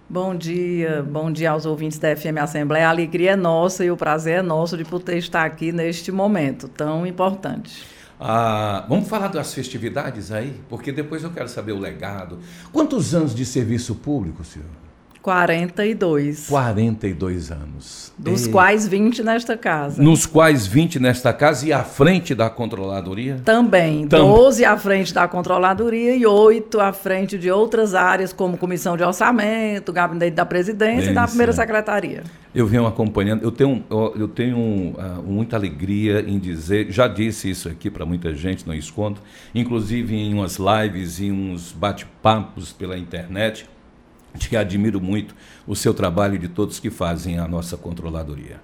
[0.08, 2.88] Bom dia, bom dia aos ouvintes da FM Assembleia.
[2.88, 6.66] A alegria é nossa e o prazer é nosso de poder estar aqui neste momento
[6.66, 7.84] tão importante.
[8.22, 12.38] Ah, vamos falar das festividades aí, porque depois eu quero saber o legado.
[12.70, 14.68] Quantos anos de serviço público, senhor?
[15.22, 16.48] 42.
[16.48, 18.12] 42 anos.
[18.16, 18.50] Dos e...
[18.50, 20.02] quais 20 nesta casa.
[20.02, 23.40] Nos quais 20 nesta casa e à frente da controladoria?
[23.44, 24.08] Também.
[24.08, 24.18] Tam...
[24.18, 29.02] 12 à frente da controladoria e 8 à frente de outras áreas, como comissão de
[29.02, 32.22] orçamento, gabinete da presidência e da primeira secretaria.
[32.54, 33.84] Eu venho acompanhando, eu tenho,
[34.16, 38.74] eu tenho uh, muita alegria em dizer, já disse isso aqui para muita gente, não
[38.74, 39.20] escondo,
[39.54, 43.68] inclusive em umas lives, em uns bate-papos pela internet
[44.38, 45.34] que admiro muito
[45.66, 48.60] o seu trabalho e de todos que fazem a nossa controladoria.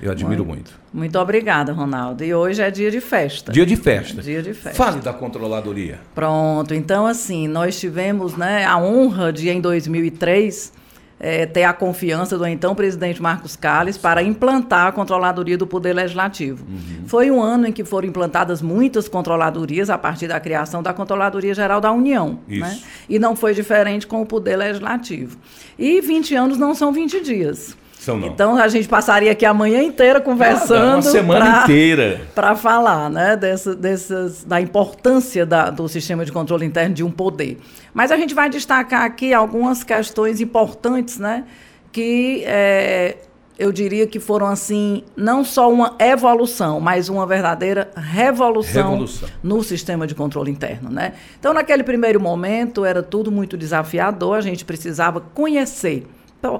[0.00, 0.80] Eu admiro muito, muito.
[0.92, 2.22] Muito obrigada, Ronaldo.
[2.22, 3.50] E hoje é dia de festa.
[3.50, 4.20] Dia de festa.
[4.20, 4.76] Dia de festa.
[4.76, 6.00] Fale da controladoria.
[6.14, 6.74] Pronto.
[6.74, 10.72] Então, assim, nós tivemos né, a honra de, em 2003,
[11.18, 15.94] é, ter a confiança do então presidente Marcos Calles para implantar a controladoria do Poder
[15.94, 16.64] Legislativo.
[16.68, 17.06] Uhum.
[17.06, 21.54] Foi um ano em que foram implantadas muitas controladorias a partir da criação da Controladoria
[21.54, 22.38] Geral da União.
[22.46, 22.78] Né?
[23.08, 25.38] E não foi diferente com o Poder Legislativo.
[25.78, 27.76] E 20 anos não são 20 dias.
[28.06, 28.28] São não.
[28.28, 30.94] Então a gente passaria aqui a manhã inteira conversando.
[30.94, 32.20] uma semana pra, inteira.
[32.36, 37.10] Para falar né, dessa, dessas, da importância da, do sistema de controle interno de um
[37.10, 37.58] poder.
[37.92, 41.46] Mas a gente vai destacar aqui algumas questões importantes, né?
[41.90, 43.16] Que é,
[43.58, 49.64] eu diria que foram assim, não só uma evolução, mas uma verdadeira revolução, revolução, no
[49.64, 51.14] sistema de controle interno, né?
[51.40, 56.06] Então, naquele primeiro momento, era tudo muito desafiador, a gente precisava conhecer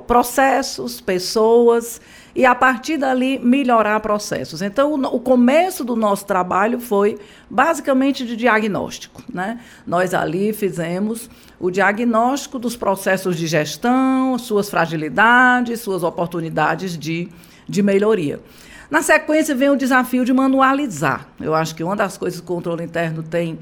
[0.07, 2.01] processos, pessoas
[2.35, 4.61] e a partir dali melhorar processos.
[4.61, 7.18] Então, o, o, começo do nosso trabalho foi
[7.49, 9.22] basicamente de diagnóstico.
[9.33, 9.59] Né?
[9.87, 17.29] Nós ali fizemos o diagnóstico dos processos de gestão, suas fragilidades, suas oportunidades de,
[17.66, 18.38] de melhoria.
[18.90, 21.27] Na sequência, vem o desafio de manualizar.
[21.40, 23.59] Eu acho que uma das coisas que o controle interno tem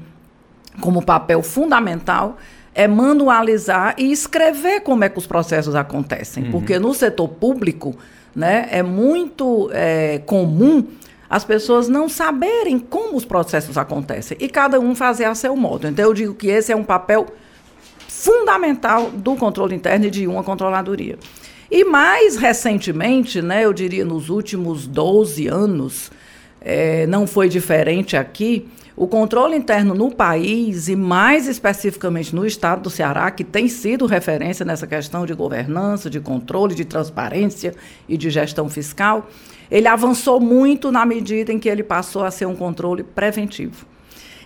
[0.81, 2.37] como papel fundamental
[2.75, 6.43] é manualizar e escrever como é que os processos acontecem.
[6.43, 6.51] Uhum.
[6.51, 7.95] Porque no setor público,
[8.35, 10.85] né, é muito é, comum
[11.29, 15.87] as pessoas não saberem como os processos acontecem e cada um fazer a seu modo.
[15.87, 17.27] Então, eu digo que esse é um papel
[18.07, 21.17] fundamental do controle interno e de uma controladoria.
[21.71, 26.11] E mais recentemente, né, eu diria nos últimos 12 anos,
[26.61, 32.83] é, não foi diferente aqui, o controle interno no país, e mais especificamente no estado
[32.83, 37.73] do Ceará, que tem sido referência nessa questão de governança, de controle, de transparência
[38.07, 39.27] e de gestão fiscal,
[39.69, 43.85] ele avançou muito na medida em que ele passou a ser um controle preventivo.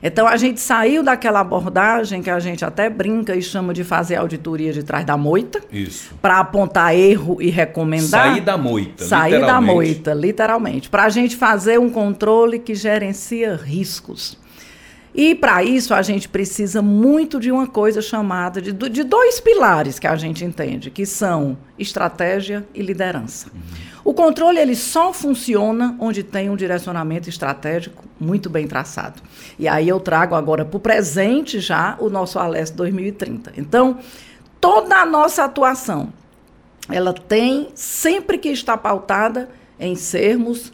[0.02, 4.16] Então a gente saiu daquela abordagem que a gente até brinca e chama de fazer
[4.16, 5.62] auditoria de trás da moita.
[5.72, 6.16] Isso.
[6.22, 8.32] Para apontar erro e recomendar.
[8.32, 9.04] Sair da moita.
[9.04, 10.90] Sair da moita, literalmente.
[10.90, 14.39] Para a gente fazer um controle que gerencia riscos.
[15.14, 19.98] E para isso a gente precisa muito de uma coisa chamada de, de dois pilares
[19.98, 23.50] que a gente entende, que são estratégia e liderança.
[24.04, 29.22] O controle ele só funciona onde tem um direcionamento estratégico muito bem traçado.
[29.58, 33.54] E aí eu trago agora para o presente já o nosso Aleste 2030.
[33.58, 34.00] Então,
[34.60, 36.14] toda a nossa atuação,
[36.90, 40.72] ela tem sempre que estar pautada em sermos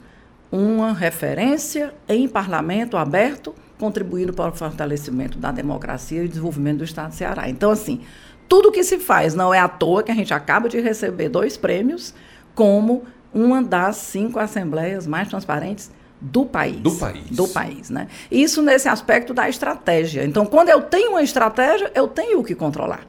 [0.52, 7.10] uma referência em parlamento aberto contribuindo para o fortalecimento da democracia e desenvolvimento do Estado
[7.10, 7.50] do Ceará.
[7.50, 8.02] Então, assim,
[8.48, 11.58] tudo que se faz não é à toa que a gente acaba de receber dois
[11.58, 12.14] prêmios
[12.54, 16.78] como uma das cinco assembleias mais transparentes do país.
[16.78, 17.30] Do país.
[17.32, 18.08] Do país, né?
[18.32, 20.24] Isso nesse aspecto da estratégia.
[20.24, 23.06] Então, quando eu tenho uma estratégia, eu tenho o que controlar.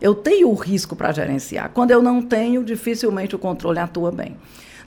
[0.00, 1.70] Eu tenho o risco para gerenciar.
[1.74, 4.36] Quando eu não tenho, dificilmente o controle atua bem.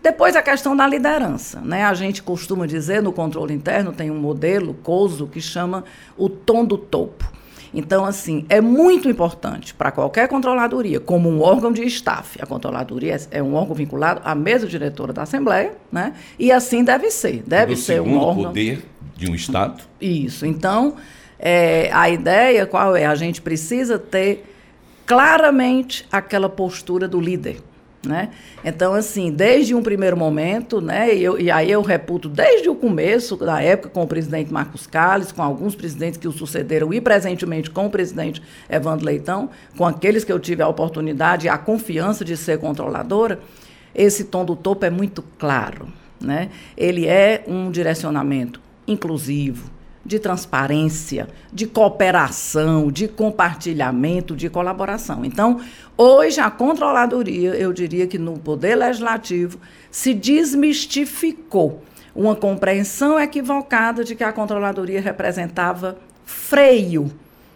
[0.02, 1.60] Depois a questão da liderança.
[1.60, 1.84] Né?
[1.84, 5.84] A gente costuma dizer no controle interno, tem um modelo, COSO, que chama
[6.18, 7.40] o tom do topo.
[7.74, 13.18] Então, assim, é muito importante para qualquer controladoria, como um órgão de staff, a controladoria
[13.30, 16.14] é um órgão vinculado à mesa diretora da Assembleia, né?
[16.38, 17.44] E assim deve ser.
[17.46, 18.46] Deve do ser um órgão.
[18.46, 18.84] poder
[19.16, 19.84] de um Estado.
[20.02, 20.46] Isso.
[20.46, 20.96] Então,
[21.38, 23.06] é, a ideia qual é?
[23.06, 24.46] A gente precisa ter
[25.06, 27.62] claramente aquela postura do líder.
[28.06, 28.30] Né?
[28.64, 33.36] Então, assim, desde um primeiro momento, né, eu, e, aí eu reputo desde o começo
[33.36, 37.70] da época com o presidente Marcos Calles, com alguns presidentes que o sucederam e presentemente
[37.70, 42.24] com o presidente Evandro Leitão, com aqueles que eu tive a oportunidade e a confiança
[42.24, 43.40] de ser controladora,
[43.94, 45.90] esse tom do topo é muito claro.
[46.22, 46.50] Né?
[46.78, 49.70] Ele é um direcionamento inclusivo,
[50.06, 55.26] de transparência, de cooperação, de compartilhamento, de colaboração.
[55.26, 55.60] Então,
[55.98, 59.60] hoje a controladoria, eu diria que no poder legislativo
[59.92, 61.84] se desmistificou
[62.16, 67.12] uma compreensão equivocada de que a controladoria representava freio,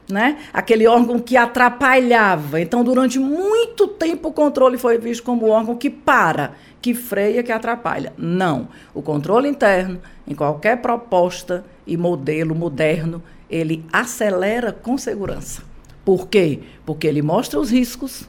[0.09, 0.37] né?
[0.51, 2.59] Aquele órgão que atrapalhava.
[2.59, 6.53] Então, durante muito tempo o controle foi visto como órgão que para,
[6.83, 8.11] que freia, que atrapalha.
[8.17, 8.67] Não.
[8.93, 15.63] O controle interno, em qualquer proposta e modelo moderno, ele acelera com segurança.
[16.03, 16.59] Por quê?
[16.85, 18.27] Porque ele mostra os riscos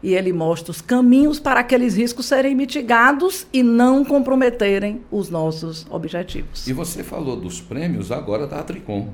[0.00, 5.84] e ele mostra os caminhos para aqueles riscos serem mitigados e não comprometerem os nossos
[5.90, 6.68] objetivos.
[6.68, 9.08] E você falou dos prêmios agora da Tricom.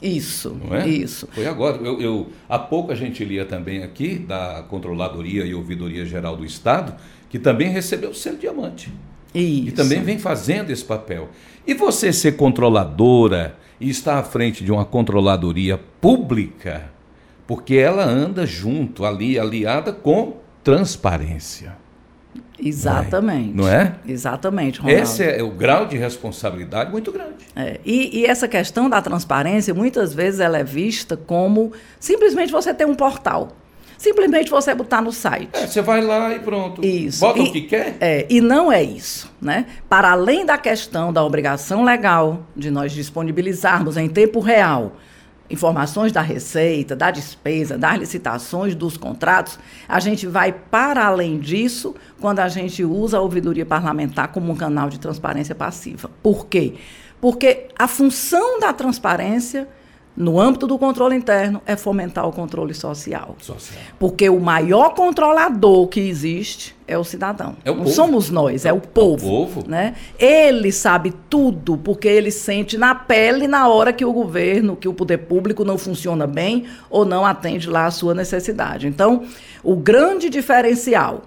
[0.00, 0.88] Isso, não é?
[0.88, 1.28] isso.
[1.30, 1.76] Foi agora.
[1.76, 6.44] Eu, eu, há pouco a gente lia também aqui da Controladoria e Ouvidoria Geral do
[6.44, 6.94] Estado,
[7.30, 8.92] que também recebeu o selo diamante.
[9.32, 9.68] Isso.
[9.68, 11.30] E também vem fazendo esse papel.
[11.66, 16.90] E você ser controladora e estar à frente de uma controladoria pública,
[17.46, 21.78] porque ela anda junto, ali, aliada com transparência.
[22.58, 23.54] Exatamente.
[23.54, 23.96] Não é?
[24.06, 25.02] Exatamente, Ronaldo.
[25.02, 27.46] Esse é o grau de responsabilidade muito grande.
[27.56, 32.74] É, e, e, essa questão da transparência, muitas vezes ela é vista como simplesmente você
[32.74, 33.56] ter um portal
[34.00, 35.50] simplesmente você botar no site.
[35.52, 36.84] É, você vai lá e pronto.
[36.84, 37.20] Isso.
[37.20, 37.96] Bota e, o que quer.
[38.00, 39.30] É, e não é isso.
[39.40, 39.66] Né?
[39.90, 44.96] Para além da questão da obrigação legal de nós disponibilizarmos em tempo real
[45.50, 51.92] informações da receita, da despesa, das licitações, dos contratos, a gente vai para além disso
[52.20, 56.08] quando a gente usa a ouvidoria parlamentar como um canal de transparência passiva.
[56.22, 56.74] Por quê?
[57.20, 59.68] Porque a função da transparência
[60.20, 63.34] no âmbito do controle interno, é fomentar o controle social.
[63.40, 63.80] Social.
[63.98, 67.56] Porque o maior controlador que existe é o cidadão.
[67.64, 67.94] É o Não povo.
[67.94, 69.26] somos nós, é o povo.
[69.26, 69.64] povo.
[69.66, 69.94] Né?
[70.18, 74.92] Ele sabe tudo, porque ele sente na pele na hora que o governo, que o
[74.92, 78.86] poder público não funciona bem ou não atende lá a sua necessidade.
[78.86, 79.22] Então,
[79.64, 81.22] o grande diferencial,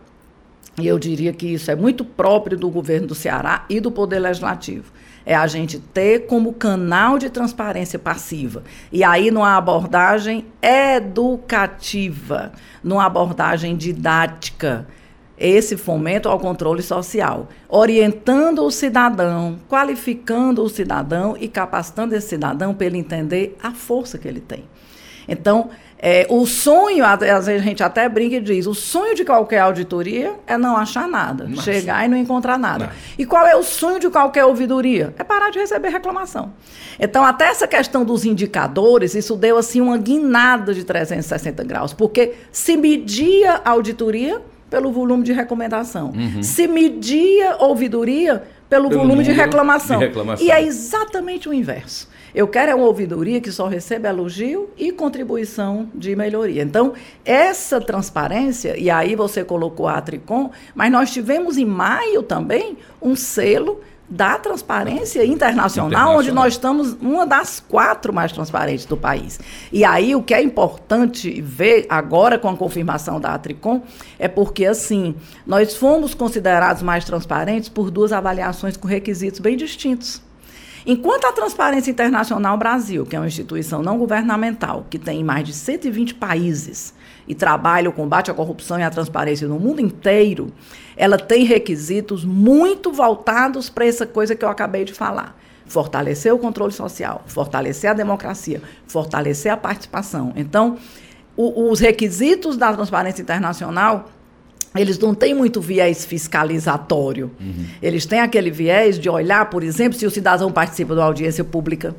[0.80, 4.20] e eu diria que isso é muito próprio do governo do Ceará e do Poder
[4.20, 4.92] Legislativo,
[5.26, 8.64] é a gente ter como canal de transparência passiva.
[8.92, 12.52] E aí, numa abordagem educativa,
[12.84, 14.88] numa abordagem didática,
[15.38, 22.74] esse fomento ao controle social, orientando o cidadão, qualificando o cidadão e capacitando esse cidadão
[22.74, 24.64] para ele entender a força que ele tem.
[25.28, 25.70] Então,
[26.06, 29.60] é, o sonho, às vezes a gente até brinca e diz, o sonho de qualquer
[29.60, 32.88] auditoria é não achar nada, Mas- chegar e não encontrar nada.
[32.88, 32.92] Não.
[33.18, 35.14] E qual é o sonho de qualquer ouvidoria?
[35.18, 36.52] É parar de receber reclamação.
[37.00, 42.34] Então, até essa questão dos indicadores, isso deu assim uma guinada de 360 graus, porque
[42.52, 48.44] se media a auditoria pelo volume de recomendação, se media ouvidoria
[48.74, 50.00] pelo, Pelo volume de reclamação.
[50.00, 50.46] de reclamação.
[50.48, 52.10] E é exatamente o inverso.
[52.34, 56.64] Eu quero é uma ouvidoria que só receba elogio e contribuição de melhoria.
[56.64, 56.94] Então,
[57.24, 63.16] essa transparência, e aí você colocou a Tricom, mas nós tivemos em maio também um
[63.16, 63.80] selo
[64.10, 66.18] da transparência internacional, Internacional.
[66.18, 69.40] onde nós estamos uma das quatro mais transparentes do país.
[69.72, 73.82] E aí o que é importante ver agora com a confirmação da Atricom
[74.20, 75.16] é porque assim,
[75.48, 80.22] nós fomos considerados mais transparentes por duas avaliações com requisitos bem distintos.
[80.86, 85.48] Enquanto a Transparência Internacional Brasil, que é uma instituição não governamental, que tem em mais
[85.48, 86.94] de 120 países
[87.28, 90.52] e trabalha o combate à corrupção e à transparência no mundo inteiro,
[90.98, 95.38] ela tem requisitos muito voltados para essa coisa que eu acabei de falar.
[95.66, 100.34] Fortalecer o controle social, fortalecer a democracia, fortalecer a participação.
[100.36, 100.78] Então,
[101.38, 104.10] o- os requisitos da Transparência Internacional
[104.76, 107.32] eles não têm muito viés fiscalizatório.
[107.82, 111.44] Eles têm aquele viés de olhar, por exemplo, se o cidadão participa de uma audiência
[111.44, 111.96] pública.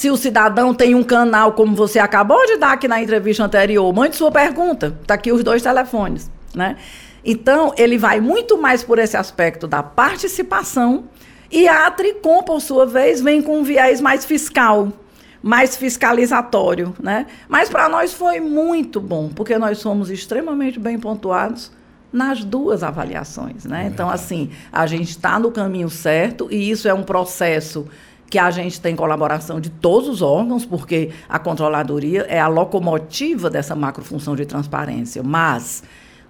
[0.00, 3.92] Se o cidadão tem um canal, como você acabou de dar aqui na entrevista anterior,
[3.92, 4.96] mande sua pergunta.
[5.02, 6.30] Está aqui os dois telefones.
[6.54, 6.78] Né?
[7.22, 11.04] Então, ele vai muito mais por esse aspecto da participação
[11.50, 14.90] e a Atricom, por sua vez, vem com um viés mais fiscal
[15.42, 17.26] mais fiscalizatório, né?
[17.48, 21.72] Mas para nós foi muito bom, porque nós somos extremamente bem pontuados
[22.12, 23.88] nas duas avaliações, né?
[23.90, 27.86] Então, assim, a gente está no caminho certo e isso é um processo
[28.30, 33.50] que a gente tem colaboração de todos os órgãos, porque a controladoria é a locomotiva
[33.50, 35.82] dessa macrofunção de transparência, mas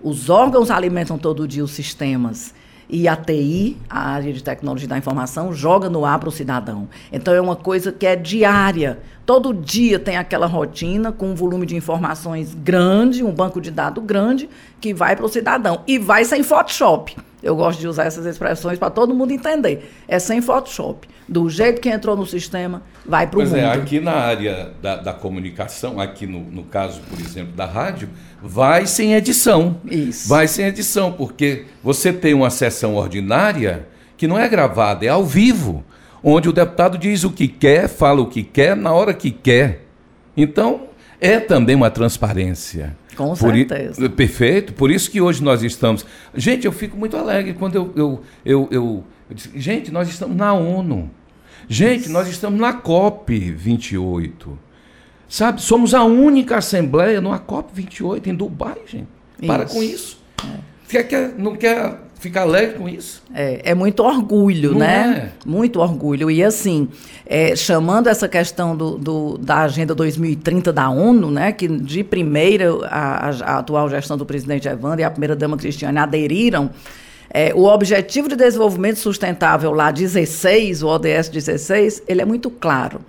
[0.02, 2.54] os órgãos alimentam todo dia os sistemas
[2.88, 6.88] e a TI, a área de tecnologia da informação, joga no ar para o cidadão.
[7.12, 8.98] Então é uma coisa que é diária.
[9.24, 14.02] Todo dia tem aquela rotina com um volume de informações grande, um banco de dados
[14.02, 14.48] grande,
[14.80, 15.82] que vai para o cidadão.
[15.86, 17.14] E vai sem Photoshop.
[17.42, 19.90] Eu gosto de usar essas expressões para todo mundo entender.
[20.06, 21.08] É sem Photoshop.
[21.28, 23.60] Do jeito que entrou no sistema, vai para o Pois mundo.
[23.60, 28.08] é, aqui na área da, da comunicação, aqui no, no caso, por exemplo, da rádio,
[28.42, 29.76] vai sem edição.
[29.84, 30.28] Isso.
[30.28, 33.86] Vai sem edição, porque você tem uma sessão ordinária
[34.16, 35.82] que não é gravada, é ao vivo,
[36.22, 39.86] onde o deputado diz o que quer, fala o que quer, na hora que quer.
[40.36, 40.89] Então,
[41.20, 42.96] é também uma transparência.
[43.16, 44.08] Com Por i- certeza.
[44.08, 44.72] Perfeito.
[44.72, 46.06] Por isso que hoje nós estamos.
[46.34, 47.92] Gente, eu fico muito alegre quando eu.
[47.94, 49.04] eu, eu, eu-
[49.54, 51.10] gente, nós estamos na ONU.
[51.68, 54.58] Gente, nós estamos na COP 28.
[55.28, 59.06] Sabe, somos a única assembleia numa COP 28 em Dubai, gente.
[59.46, 59.74] Para Isso.
[59.74, 60.20] com isso.
[60.88, 63.22] Quer, quer, não quer ficar alegre com isso?
[63.34, 65.30] É, é muito orgulho, Não né?
[65.44, 66.30] Muito orgulho.
[66.30, 66.88] E assim,
[67.26, 71.50] é, chamando essa questão do, do- da Agenda 2030 da ONU, né?
[71.50, 75.98] Que de primeira a, a- a atual gestão do presidente Evandro e a primeira-dama Cristiane
[75.98, 76.70] aderiram.
[77.32, 83.00] é, o Objetivo de Desenvolvimento Sustentável lá 16, o ODS 16, ele é muito claro.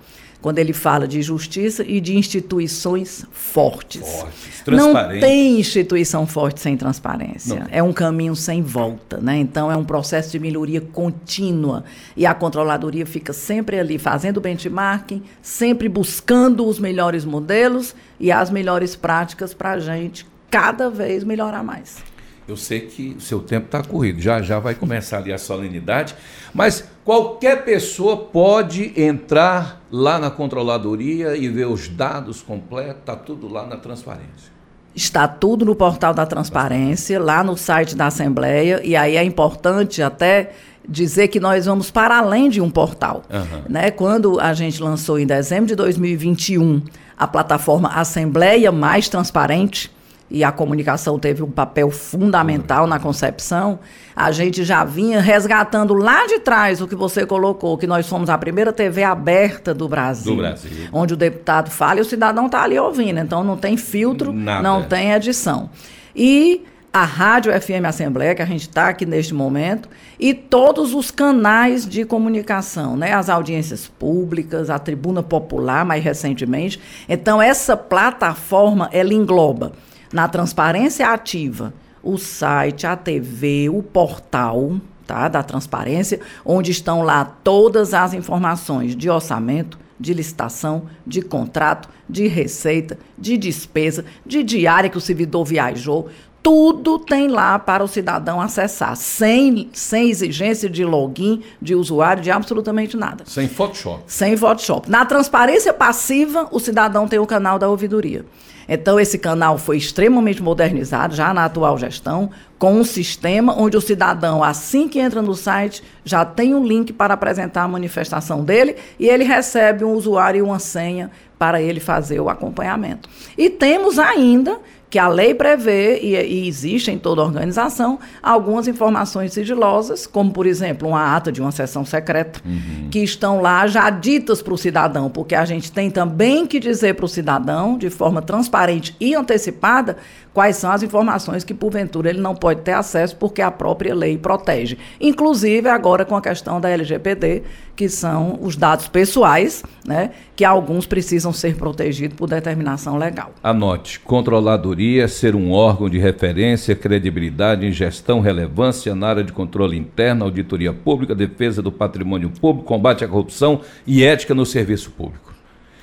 [0.42, 4.02] Quando ele fala de justiça e de instituições fortes.
[4.02, 7.60] Fortes, Não tem instituição forte sem transparência.
[7.60, 7.66] Não.
[7.70, 9.38] É um caminho sem volta, né?
[9.38, 11.84] Então é um processo de melhoria contínua
[12.16, 18.50] e a controladoria fica sempre ali fazendo benchmarking, sempre buscando os melhores modelos e as
[18.50, 22.11] melhores práticas para a gente cada vez melhorar mais.
[22.46, 26.14] Eu sei que o seu tempo está corrido, já já vai começar ali a solenidade,
[26.52, 33.48] mas qualquer pessoa pode entrar lá na controladoria e ver os dados completos, está tudo
[33.48, 34.50] lá na transparência.
[34.94, 40.02] Está tudo no portal da transparência, lá no site da Assembleia, e aí é importante
[40.02, 40.52] até
[40.86, 43.22] dizer que nós vamos para além de um portal.
[43.30, 43.62] Aham.
[43.68, 43.90] Né?
[43.90, 46.82] Quando a gente lançou em dezembro de 2021
[47.16, 49.90] a plataforma Assembleia Mais Transparente,
[50.32, 53.78] e a comunicação teve um papel fundamental na concepção,
[54.16, 58.30] a gente já vinha resgatando lá de trás o que você colocou, que nós fomos
[58.30, 60.34] a primeira TV aberta do Brasil.
[60.34, 60.88] Do Brasil.
[60.90, 63.20] Onde o deputado fala e o cidadão está ali ouvindo.
[63.20, 64.62] Então não tem filtro, Nada.
[64.62, 65.68] não tem edição.
[66.16, 69.86] E a Rádio FM Assembleia, que a gente está aqui neste momento,
[70.18, 73.12] e todos os canais de comunicação, né?
[73.12, 76.80] as audiências públicas, a Tribuna Popular, mais recentemente.
[77.06, 79.72] Então, essa plataforma, ela engloba
[80.12, 87.24] na transparência ativa o site, a TV, o portal tá, da transparência, onde estão lá
[87.24, 94.90] todas as informações de orçamento, de licitação, de contrato, de receita, de despesa, de diária
[94.90, 96.08] que o servidor viajou.
[96.42, 102.32] Tudo tem lá para o cidadão acessar, sem, sem exigência de login, de usuário, de
[102.32, 103.22] absolutamente nada.
[103.24, 104.02] Sem Photoshop.
[104.08, 104.90] Sem Photoshop.
[104.90, 108.24] Na transparência passiva, o cidadão tem o canal da ouvidoria.
[108.68, 113.80] Então, esse canal foi extremamente modernizado, já na atual gestão, com um sistema onde o
[113.80, 118.76] cidadão, assim que entra no site, já tem um link para apresentar a manifestação dele
[118.98, 123.08] e ele recebe um usuário e uma senha para ele fazer o acompanhamento.
[123.36, 124.60] E temos ainda
[124.92, 130.44] que a lei prevê, e, e existe em toda organização, algumas informações sigilosas, como, por
[130.44, 132.42] exemplo, uma ata de uma sessão secreta,
[132.90, 136.94] que estão lá já ditas para o cidadão, porque a gente tem também que dizer
[136.94, 139.96] para o cidadão, de forma transparente e antecipada,
[140.32, 144.16] quais são as informações que, porventura, ele não pode ter acesso, porque a própria lei
[144.16, 144.78] protege.
[145.00, 147.42] Inclusive, agora com a questão da LGPD,
[147.74, 153.32] que são os dados pessoais, né, que alguns precisam ser protegidos por determinação legal.
[153.42, 159.76] Anote: controladoria ser um órgão de referência, credibilidade em gestão, relevância na área de controle
[159.76, 165.31] interno, auditoria pública, defesa do patrimônio público, combate à corrupção e ética no serviço público.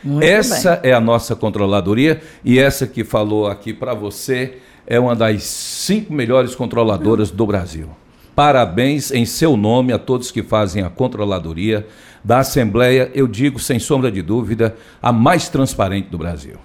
[0.04, 5.16] Muito essa é a nossa controladoria e essa que falou aqui para você é uma
[5.16, 7.89] das cinco melhores controladoras do Brasil.
[8.36, 11.86] Parabéns em seu nome a todos que fazem a controladoria
[12.24, 16.56] da Assembleia, eu digo sem sombra de dúvida, a mais transparente do Brasil.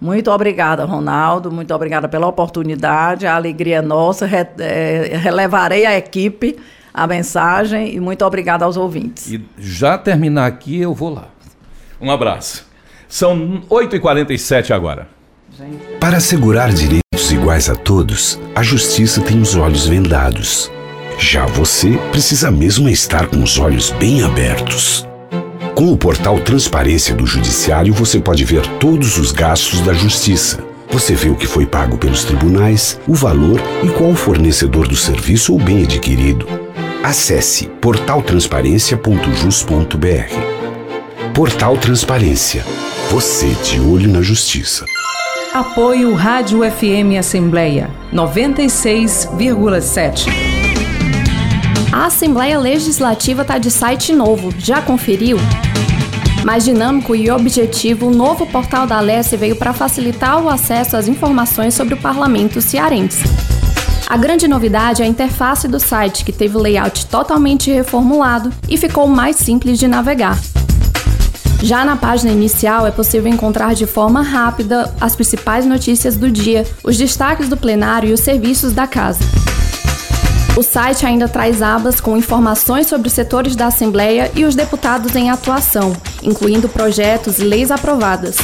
[0.00, 1.50] Muito obrigada, Ronaldo.
[1.50, 3.26] Muito obrigada pela oportunidade.
[3.26, 4.26] A alegria é nossa.
[4.26, 6.56] Re, é, relevarei à equipe
[6.92, 9.30] a mensagem e muito obrigada aos ouvintes.
[9.30, 11.28] E já terminar aqui, eu vou lá.
[12.00, 12.66] Um abraço.
[13.14, 15.06] São 8h47 agora.
[16.00, 20.68] Para assegurar direitos iguais a todos, a justiça tem os olhos vendados.
[21.16, 25.06] Já você precisa mesmo estar com os olhos bem abertos.
[25.76, 30.58] Com o portal Transparência do Judiciário, você pode ver todos os gastos da Justiça.
[30.90, 34.96] Você vê o que foi pago pelos tribunais, o valor e qual o fornecedor do
[34.96, 36.48] serviço ou bem adquirido.
[37.04, 40.63] Acesse portaltransparencia.jus.br.
[41.34, 42.64] Portal Transparência.
[43.10, 44.84] Você de olho na Justiça.
[45.52, 50.28] Apoio Rádio FM Assembleia 96,7.
[51.92, 54.54] A Assembleia Legislativa está de site novo.
[54.56, 55.36] Já conferiu?
[56.44, 61.08] Mais dinâmico e objetivo, o novo portal da Alesse veio para facilitar o acesso às
[61.08, 63.24] informações sobre o parlamento cearense.
[64.06, 68.76] A grande novidade é a interface do site, que teve o layout totalmente reformulado e
[68.76, 70.38] ficou mais simples de navegar.
[71.64, 76.66] Já na página inicial é possível encontrar de forma rápida as principais notícias do dia,
[76.84, 79.20] os destaques do plenário e os serviços da casa.
[80.58, 85.16] O site ainda traz abas com informações sobre os setores da Assembleia e os deputados
[85.16, 88.36] em atuação, incluindo projetos e leis aprovadas.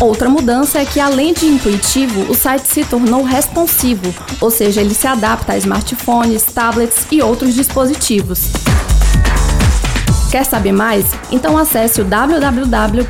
[0.00, 4.94] Outra mudança é que, além de intuitivo, o site se tornou responsivo, ou seja, ele
[4.94, 8.52] se adapta a smartphones, tablets e outros dispositivos.
[10.36, 11.10] Quer saber mais?
[11.32, 13.06] Então acesse o www.al.ce.gov.br.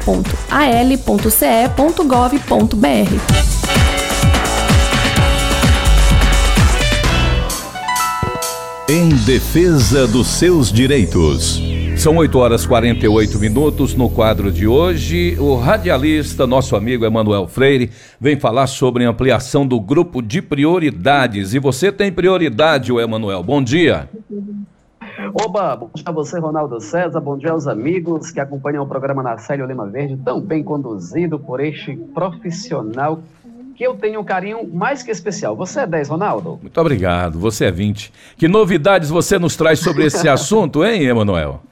[8.89, 11.61] Em defesa dos seus direitos.
[11.97, 15.37] São 8 horas 48 minutos no quadro de hoje.
[15.41, 21.55] O radialista, nosso amigo Emanuel Freire, vem falar sobre ampliação do grupo de prioridades.
[21.55, 23.43] E você tem prioridade, o Emanuel.
[23.43, 24.09] Bom dia.
[25.33, 29.23] Oba, bom dia a você, Ronaldo César, bom dia aos amigos que acompanham o programa
[29.23, 33.23] na Célio Lima Verde, tão bem conduzido por este profissional
[33.75, 35.57] que eu tenho um carinho mais que especial.
[35.57, 36.59] Você é 10, Ronaldo?
[36.61, 38.13] Muito obrigado, você é 20.
[38.37, 41.63] Que novidades você nos traz sobre esse assunto, hein, Emanuel?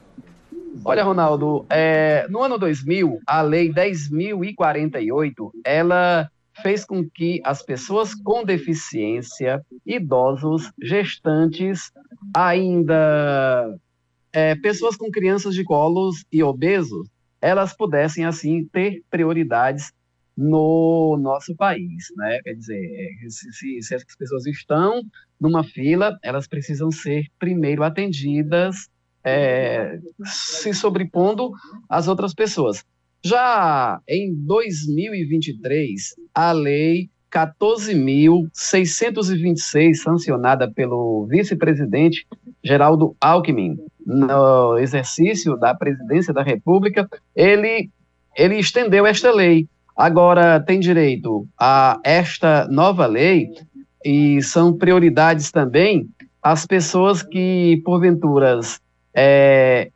[0.82, 6.30] Olha, Ronaldo, é, no ano 2000, a Lei 10.048, ela
[6.62, 11.92] fez com que as pessoas com deficiência, idosos, gestantes,
[12.34, 13.76] ainda
[14.32, 17.08] é, pessoas com crianças de colos e obesos,
[17.40, 19.92] elas pudessem, assim, ter prioridades
[20.36, 22.40] no nosso país, né?
[22.42, 25.02] Quer dizer, é, se, se, as pessoas estão
[25.40, 28.88] numa fila, elas precisam ser primeiro atendidas,
[29.22, 31.52] é, se sobrepondo
[31.88, 32.84] às outras pessoas.
[33.26, 42.26] Já em 2023, a lei 14.626, sancionada pelo vice-presidente
[42.62, 47.88] Geraldo Alckmin, no exercício da presidência da República, ele,
[48.36, 49.66] ele estendeu esta lei.
[49.96, 53.48] Agora tem direito a esta nova lei
[54.04, 56.10] e são prioridades também
[56.42, 58.60] as pessoas que, porventura,
[59.14, 59.90] é,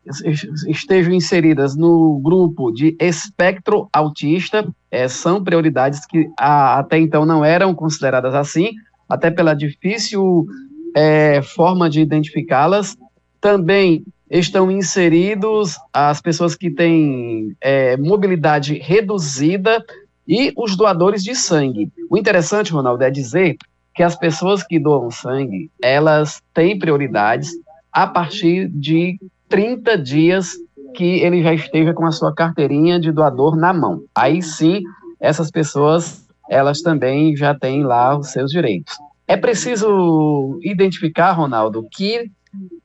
[0.68, 7.44] estejam inseridas no grupo de espectro autista, é, são prioridades que a, até então não
[7.44, 8.70] eram consideradas assim,
[9.08, 10.46] até pela difícil
[10.94, 12.96] é, forma de identificá-las.
[13.40, 19.84] Também estão inseridos as pessoas que têm é, mobilidade reduzida
[20.26, 21.90] e os doadores de sangue.
[22.08, 23.56] O interessante, Ronaldo, é dizer
[23.94, 27.50] que as pessoas que doam sangue, elas têm prioridades
[27.92, 29.18] a partir de
[29.48, 30.54] 30 dias
[30.94, 34.02] que ele já esteja com a sua carteirinha de doador na mão.
[34.14, 34.82] Aí sim,
[35.20, 38.96] essas pessoas, elas também já têm lá os seus direitos.
[39.26, 42.30] É preciso identificar, Ronaldo, que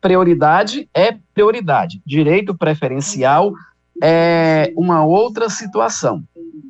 [0.02, 2.02] prioridade é prioridade.
[2.06, 3.54] Direito preferencial
[4.02, 6.24] é uma outra situação.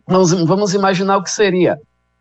[0.07, 1.79] Vamos, vamos imaginar o que seria.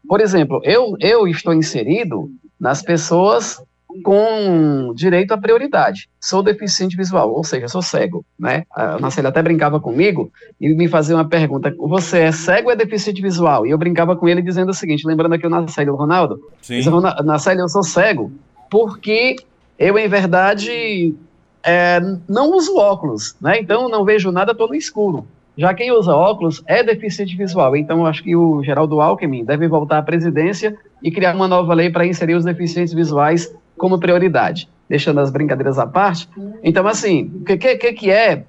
[0.09, 3.63] Por exemplo, eu, eu estou inserido nas pessoas
[4.03, 6.09] com direito à prioridade.
[6.21, 8.65] Sou deficiente visual, ou seja, sou cego, né?
[8.71, 12.77] A Marcela até brincava comigo e me fazia uma pergunta: você é cego ou é
[12.77, 13.67] deficiente visual?
[13.67, 16.81] E eu brincava com ele dizendo o seguinte, lembrando aqui o Nacélio Ronaldo, Sim.
[17.25, 18.33] Nacélio, eu sou cego
[18.71, 19.37] porque
[19.79, 21.15] eu, em verdade,
[21.63, 23.59] é, não uso óculos, né?
[23.59, 25.27] Então não vejo nada, estou no escuro.
[25.57, 27.77] Já quem usa óculos é deficiente visual.
[27.77, 31.91] Então, acho que o Geraldo Alckmin deve voltar à presidência e criar uma nova lei
[31.91, 36.29] para inserir os deficientes visuais como prioridade, deixando as brincadeiras à parte.
[36.63, 38.45] Então, assim, o que, que, que é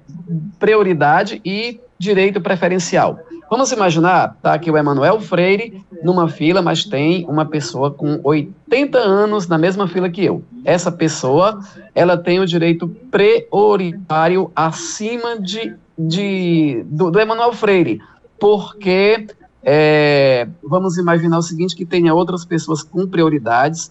[0.58, 3.18] prioridade e direito preferencial?
[3.50, 8.98] Vamos imaginar, tá aqui o Emanuel Freire numa fila, mas tem uma pessoa com 80
[8.98, 10.42] anos na mesma fila que eu.
[10.64, 11.60] Essa pessoa,
[11.94, 18.00] ela tem o direito prioritário acima de, de do, do Emanuel Freire,
[18.40, 19.26] porque
[19.62, 23.90] é, vamos imaginar o seguinte, que tenha outras pessoas com prioridades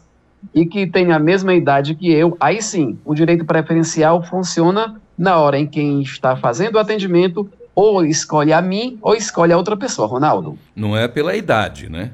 [0.54, 5.38] e que tenha a mesma idade que eu, aí sim, o direito preferencial funciona na
[5.38, 9.76] hora em quem está fazendo o atendimento ou escolhe a mim ou escolhe a outra
[9.76, 10.58] pessoa, Ronaldo.
[10.76, 12.12] Não é pela idade, né?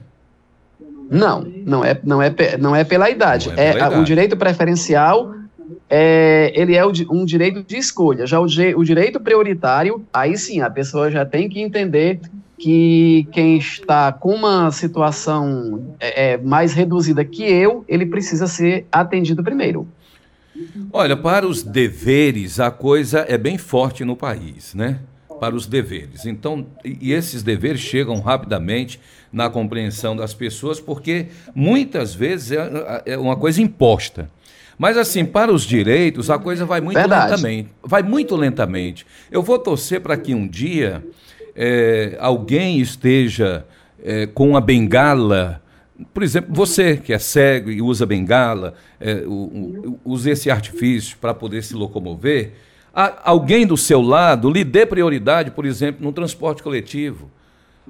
[1.10, 3.50] Não, não é, não é, não é pela idade.
[3.50, 4.02] É, é pela idade.
[4.02, 5.34] o direito preferencial
[5.90, 8.28] é, ele é um direito de escolha.
[8.28, 12.20] Já o, o direito prioritário, aí sim, a pessoa já tem que entender
[12.60, 18.86] que quem está com uma situação é, é, mais reduzida que eu, ele precisa ser
[18.92, 19.88] atendido primeiro.
[20.92, 25.00] Olha, para os deveres, a coisa é bem forte no país, né?
[25.40, 26.26] Para os deveres.
[26.26, 29.00] Então, e esses deveres chegam rapidamente
[29.32, 34.30] na compreensão das pessoas, porque muitas vezes é, é uma coisa imposta.
[34.78, 37.32] Mas assim, para os direitos, a coisa vai muito Verdade.
[37.32, 37.70] lentamente.
[37.82, 39.06] Vai muito lentamente.
[39.32, 41.04] Eu vou torcer para que um dia
[41.56, 43.66] é, alguém esteja
[44.04, 45.62] é, com a bengala,
[46.14, 49.24] por exemplo, você que é cego e usa bengala, é,
[50.06, 52.54] usa esse artifício para poder se locomover,
[52.94, 57.30] alguém do seu lado lhe dê prioridade, por exemplo, no transporte coletivo.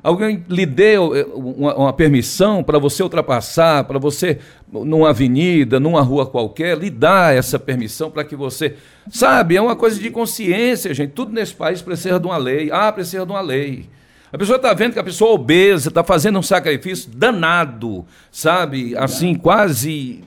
[0.02, 4.40] Alguém lhe deu eh, uma, uma permissão para você ultrapassar, para você,
[4.72, 8.76] numa avenida, numa rua qualquer, lhe dá essa permissão para que você.
[9.10, 11.12] Sabe, é uma coisa de consciência, gente.
[11.12, 12.70] Tudo nesse país precisa de uma lei.
[12.72, 13.90] Ah, precisa de uma lei.
[14.32, 18.96] A pessoa está vendo que a pessoa obesa está fazendo um sacrifício danado, sabe?
[18.96, 20.24] Assim, quase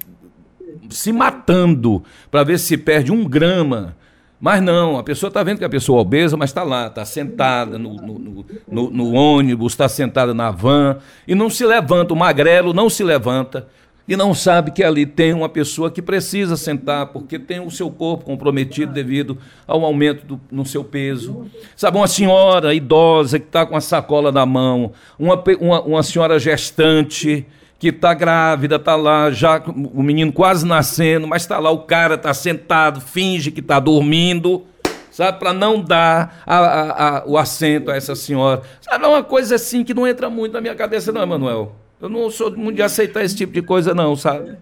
[0.91, 3.97] se matando para ver se perde um grama
[4.43, 7.05] mas não, a pessoa está vendo que a pessoa é obesa, mas está lá, está
[7.05, 12.13] sentada no, no, no, no ônibus, está sentada na van e não se levanta.
[12.13, 13.69] O magrelo não se levanta
[14.09, 17.89] e não sabe que ali tem uma pessoa que precisa sentar porque tem o seu
[17.89, 21.47] corpo comprometido devido ao aumento do, no seu peso.
[21.77, 26.37] Sabe, uma senhora idosa que está com a sacola na mão, uma, uma, uma senhora
[26.41, 27.47] gestante
[27.83, 32.15] que está grávida, está lá, já o menino quase nascendo, mas está lá, o cara
[32.15, 34.63] está sentado, finge que está dormindo,
[35.11, 38.63] sabe, para não dar a, a, a, o assento a essa senhora.
[38.81, 41.75] Sabe, é uma coisa assim que não entra muito na minha cabeça, não, Emanuel.
[42.01, 44.57] Eu não sou muito de aceitar esse tipo de coisa, não, sabe?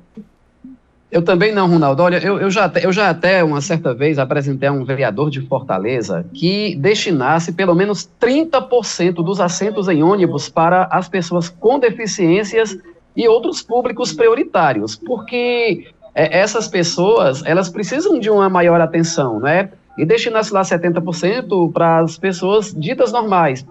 [1.11, 2.03] Eu também não, Ronaldo.
[2.03, 5.43] Olha, eu, eu, já, eu já até uma certa vez apresentei a um vereador de
[5.43, 12.79] Fortaleza que destinasse pelo menos 30% dos assentos em ônibus para as pessoas com deficiências
[13.17, 19.71] e outros públicos prioritários, porque é, essas pessoas elas precisam de uma maior atenção, né?
[19.99, 23.67] E destinasse lá 70% para as pessoas ditas normais.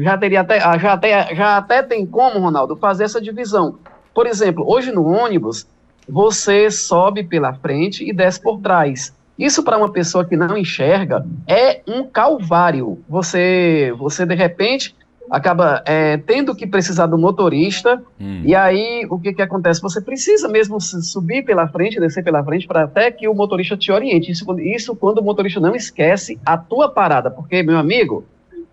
[0.00, 3.78] já teria até, já até, já até tem como, Ronaldo, fazer essa divisão.
[4.14, 5.66] Por exemplo, hoje no ônibus
[6.08, 9.14] você sobe pela frente e desce por trás.
[9.38, 12.98] Isso para uma pessoa que não enxerga é um calvário.
[13.08, 14.94] Você, você de repente
[15.32, 18.42] acaba é, tendo que precisar do motorista hum.
[18.44, 19.80] e aí o que que acontece?
[19.80, 23.90] Você precisa mesmo subir pela frente, descer pela frente para até que o motorista te
[23.90, 24.30] oriente.
[24.30, 28.26] Isso, isso quando o motorista não esquece a tua parada, porque meu amigo,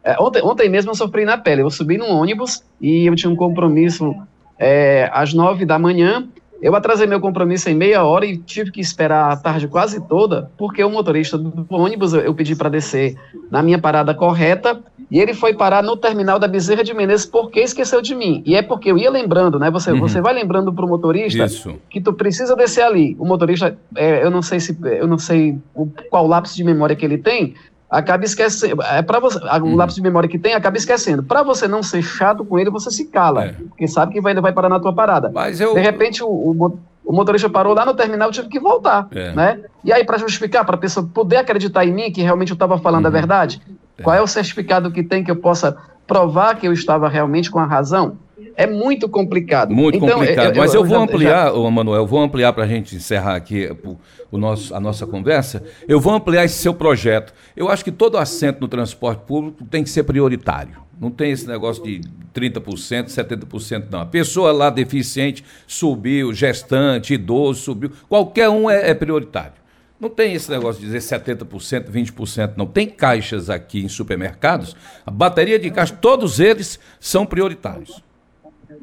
[0.03, 1.61] é, ontem, ontem mesmo eu sofri na pele.
[1.61, 4.13] Eu subi num ônibus e eu tinha um compromisso
[4.57, 6.27] é, às nove da manhã
[6.61, 10.51] eu atrasei meu compromisso em meia hora e tive que esperar a tarde quase toda,
[10.57, 13.15] porque o motorista do ônibus eu pedi para descer
[13.49, 14.79] na minha parada correta
[15.09, 18.43] e ele foi parar no terminal da Bezerra de Menezes porque esqueceu de mim.
[18.45, 19.71] E é porque eu ia lembrando, né?
[19.71, 19.99] Você, uhum.
[19.99, 21.75] você vai lembrando para o motorista Isso.
[21.89, 23.15] que tu precisa descer ali.
[23.17, 26.95] O motorista, é, eu não sei se eu não sei o, qual lápis de memória
[26.95, 27.55] que ele tem,
[27.89, 28.81] acaba esquecendo.
[28.83, 29.75] É para você, o uhum.
[29.75, 31.23] lápis de memória que tem acaba esquecendo.
[31.23, 33.51] Para você não ser chato com ele, você se cala, é.
[33.53, 35.31] porque sabe que vai, vai parar na tua parada.
[35.33, 35.73] Mas eu...
[35.73, 39.33] De repente o, o, o motorista parou lá no terminal, eu tive que voltar, é.
[39.33, 39.59] né?
[39.83, 42.77] E aí para justificar, para a pessoa poder acreditar em mim que realmente eu estava
[42.77, 43.09] falando uhum.
[43.09, 43.61] a verdade,
[43.97, 44.03] é.
[44.03, 45.75] qual é o certificado que tem que eu possa
[46.05, 48.17] provar que eu estava realmente com a razão?
[48.59, 49.73] É muito complicado.
[49.73, 50.53] Muito então, complicado.
[50.53, 51.71] Eu, Mas eu, eu vou já, ampliar, já...
[51.71, 53.97] Manuel, eu vou ampliar para a gente encerrar aqui o,
[54.29, 55.63] o, nosso, a nossa conversa.
[55.87, 57.33] Eu vou ampliar esse seu projeto.
[57.55, 60.75] Eu acho que todo assento no transporte público tem que ser prioritário.
[60.99, 62.01] Não tem esse negócio de
[62.35, 64.01] 30%, 70% não.
[64.01, 69.53] A pessoa lá deficiente subiu, gestante, idoso subiu, qualquer um é, é prioritário.
[69.97, 72.65] Não tem esse negócio de dizer 70%, 20%, não.
[72.65, 78.08] Tem caixas aqui em supermercados, a bateria de caixas, todos eles são prioritários.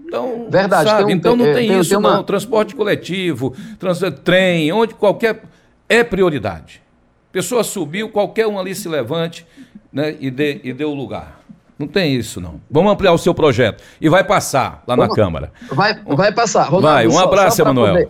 [0.05, 1.05] Então, Verdade, sabe?
[1.05, 2.17] Um, então não tem, tem isso, tem uma...
[2.17, 2.23] não.
[2.25, 4.01] Transporte coletivo, trans...
[4.25, 5.43] trem, onde qualquer.
[5.89, 6.83] É prioridade.
[7.31, 9.47] Pessoa subiu, qualquer um ali se levante
[9.93, 11.41] né, e, dê, e dê o lugar.
[11.79, 12.61] Não tem isso, não.
[12.71, 13.83] Vamos ampliar o seu projeto.
[14.01, 15.53] E vai passar lá Vamos, na Câmara.
[15.71, 16.65] Vai, vai passar.
[16.65, 17.93] Ronaldo, vai, um abraço, Emanuel.
[17.93, 18.09] Poder,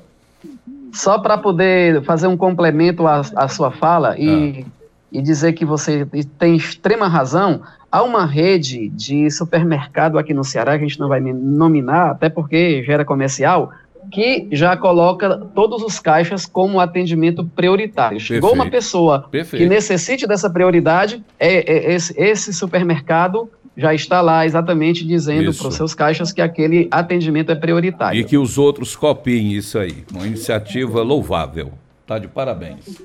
[0.92, 4.70] só para poder fazer um complemento à, à sua fala e, ah.
[5.12, 6.06] e dizer que você
[6.38, 7.62] tem extrema razão,
[7.96, 12.28] Há uma rede de supermercado aqui no Ceará, que a gente não vai nominar, até
[12.28, 13.72] porque gera comercial,
[14.12, 18.20] que já coloca todos os caixas como atendimento prioritário.
[18.20, 19.62] Chegou uma pessoa Perfeito.
[19.62, 25.68] que necessite dessa prioridade, é, é esse, esse, supermercado já está lá exatamente dizendo para
[25.68, 28.20] os seus caixas que aquele atendimento é prioritário.
[28.20, 30.04] E que os outros copiem isso aí.
[30.12, 31.72] Uma iniciativa louvável.
[32.06, 33.00] Tá de parabéns.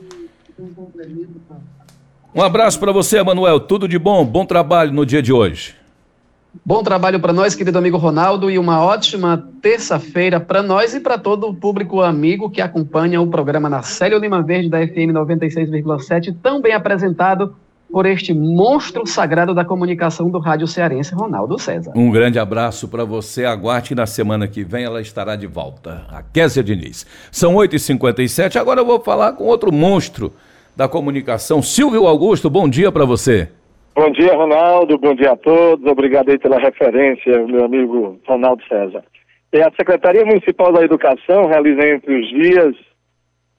[2.34, 3.60] Um abraço para você, Manuel.
[3.60, 5.76] Tudo de bom, bom trabalho no dia de hoje.
[6.66, 11.18] Bom trabalho para nós, querido amigo Ronaldo, e uma ótima terça-feira para nós e para
[11.18, 16.34] todo o público amigo que acompanha o programa na Célio Lima Verde da FM 96,7,
[16.42, 17.54] tão bem apresentado
[17.92, 21.92] por este monstro sagrado da comunicação do rádio cearense, Ronaldo César.
[21.94, 23.44] Um grande abraço para você.
[23.44, 26.06] Aguarde na semana que vem ela estará de volta.
[26.10, 27.06] A Kézia Diniz.
[27.30, 28.56] São 8h57.
[28.56, 30.32] Agora eu vou falar com outro monstro
[30.76, 31.62] da comunicação.
[31.62, 33.50] Silvio Augusto, bom dia para você.
[33.94, 34.98] Bom dia, Ronaldo.
[34.98, 35.86] Bom dia a todos.
[35.86, 39.04] Obrigado aí pela referência, meu amigo Ronaldo César.
[39.54, 42.76] E a Secretaria Municipal da Educação realiza entre os dias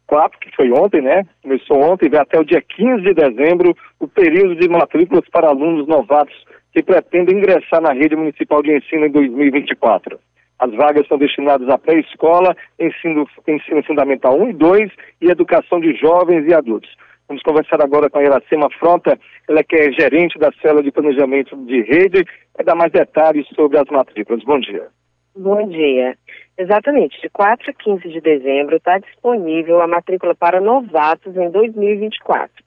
[0.07, 1.25] 4, que foi ontem, né?
[1.43, 5.87] Começou ontem, vai até o dia 15 de dezembro, o período de matrículas para alunos
[5.87, 6.35] novatos
[6.73, 10.19] que pretendem ingressar na rede municipal de ensino em 2024.
[10.63, 15.93] As vagas são destinadas à pré-escola, ensino, ensino fundamental 1 e 2 e educação de
[15.97, 16.89] jovens e adultos.
[17.27, 21.57] Vamos conversar agora com a Iracema Fronta, ela que é gerente da célula de planejamento
[21.67, 24.45] de rede, vai dar mais detalhes sobre as matrículas.
[24.45, 24.87] Bom dia.
[25.35, 26.17] Bom dia.
[26.57, 32.63] Exatamente, de 4 a 15 de dezembro está disponível a matrícula para novatos em 2024.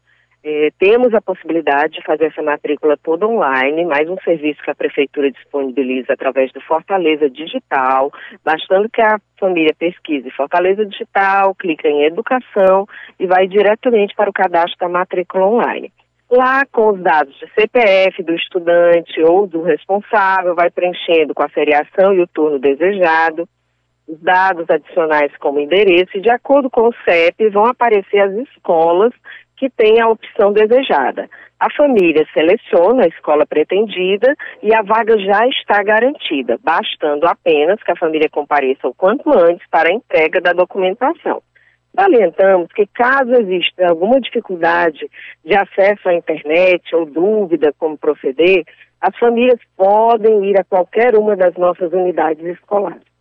[0.48, 4.76] É, temos a possibilidade de fazer essa matrícula toda online, mais um serviço que a
[4.76, 8.12] Prefeitura disponibiliza através do Fortaleza Digital,
[8.44, 12.86] bastando que a família pesquise Fortaleza Digital, clica em Educação
[13.20, 15.92] e vai diretamente para o cadastro da matrícula online.
[16.30, 21.50] Lá, com os dados de CPF do estudante ou do responsável, vai preenchendo com a
[21.50, 23.50] feriação e o turno desejado,
[24.08, 29.12] os dados adicionais como endereço e, de acordo com o CEP, vão aparecer as escolas
[29.58, 31.30] que tem a opção desejada.
[31.60, 37.92] A família seleciona a escola pretendida e a vaga já está garantida, bastando apenas que
[37.92, 41.42] a família compareça o quanto antes para a entrega da documentação.
[41.96, 45.10] Salientamos que caso exista alguma dificuldade
[45.46, 48.66] de acesso à internet ou dúvida como proceder,
[49.00, 53.15] as famílias podem ir a qualquer uma das nossas unidades escolares.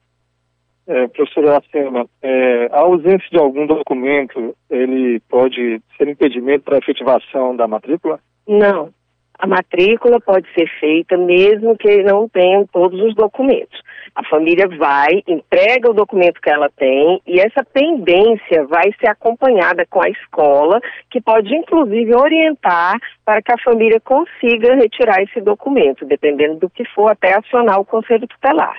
[0.86, 6.78] É, professora Acema, é, a ausência de algum documento, ele pode ser impedimento para a
[6.78, 8.20] efetivação da matrícula?
[8.46, 8.92] Não.
[9.38, 13.80] A matrícula pode ser feita mesmo que não tenham todos os documentos.
[14.14, 19.84] A família vai, entrega o documento que ela tem e essa pendência vai ser acompanhada
[19.90, 20.80] com a escola,
[21.10, 26.84] que pode inclusive orientar para que a família consiga retirar esse documento, dependendo do que
[26.94, 28.78] for, até acionar o conselho tutelar.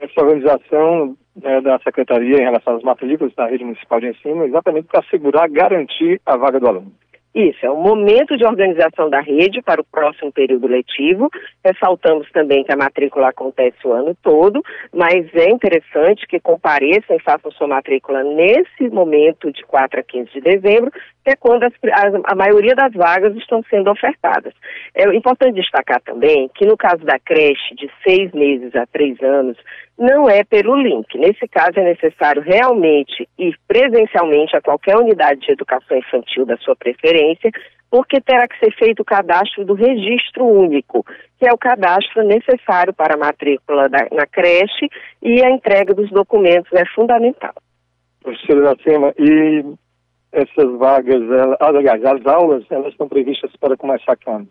[0.00, 4.88] Essa organização né, da Secretaria em relação às matrículas da rede municipal de ensino, exatamente
[4.88, 6.92] para assegurar, garantir a vaga do aluno.
[7.34, 11.28] Isso, é o momento de organização da rede para o próximo período letivo.
[11.64, 14.62] Ressaltamos também que a matrícula acontece o ano todo,
[14.92, 20.30] mas é interessante que compareçam e façam sua matrícula nesse momento de 4 a 15
[20.30, 20.92] de dezembro,
[21.24, 24.52] que é quando as, a, a, maioria das vagas estão sendo ofertadas.
[24.94, 29.56] É importante destacar também que no caso da creche de seis meses a três anos,
[29.98, 31.16] não é pelo link.
[31.16, 36.74] Nesse caso, é necessário realmente ir presencialmente a qualquer unidade de educação infantil da sua
[36.74, 37.23] preferência,
[37.94, 41.04] porque terá que ser feito o cadastro do registro único,
[41.38, 44.88] que é o cadastro necessário para a matrícula da, na creche
[45.22, 47.54] e a entrega dos documentos é fundamental.
[48.20, 49.64] Professora Iracema, e
[50.32, 51.22] essas vagas,
[51.60, 54.48] aliás, as aulas, elas estão previstas para começar quando?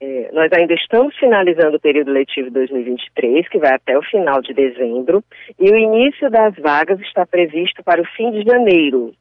[0.00, 4.54] É, nós ainda estamos finalizando o período letivo 2023, que vai até o final de
[4.54, 5.24] dezembro,
[5.58, 9.12] e o início das vagas está previsto para o fim de janeiro,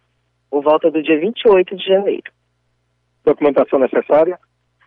[0.49, 2.31] por volta do dia 28 de janeiro.
[3.23, 4.37] Documentação necessária?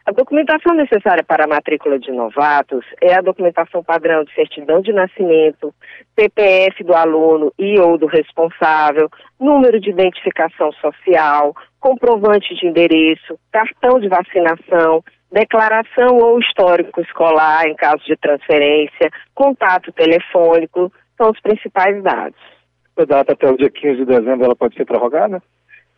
[0.07, 4.93] A documentação necessária para a matrícula de novatos é a documentação padrão de certidão de
[4.93, 5.74] nascimento,
[6.14, 9.09] CPF do aluno e ou do responsável,
[9.41, 17.74] número de identificação social, comprovante de endereço, cartão de vacinação, declaração ou histórico escolar em
[17.74, 22.39] caso de transferência, contato telefônico, são os principais dados.
[22.97, 25.43] A data até o dia 15 de dezembro ela pode ser prorrogada?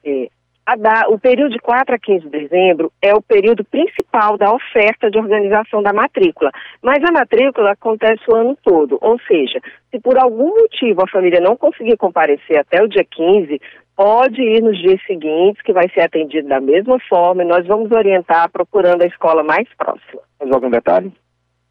[0.04, 0.28] É.
[0.74, 5.08] Da, o período de 4 a 15 de dezembro é o período principal da oferta
[5.08, 6.50] de organização da matrícula,
[6.82, 9.60] mas a matrícula acontece o ano todo, ou seja,
[9.90, 13.60] se por algum motivo a família não conseguir comparecer até o dia 15,
[13.96, 17.90] pode ir nos dias seguintes, que vai ser atendido da mesma forma, e nós vamos
[17.92, 20.20] orientar procurando a escola mais próxima.
[20.40, 21.12] Mais algum detalhe?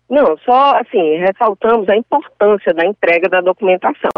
[0.09, 4.11] Não, só assim, ressaltamos a importância da entrega da documentação.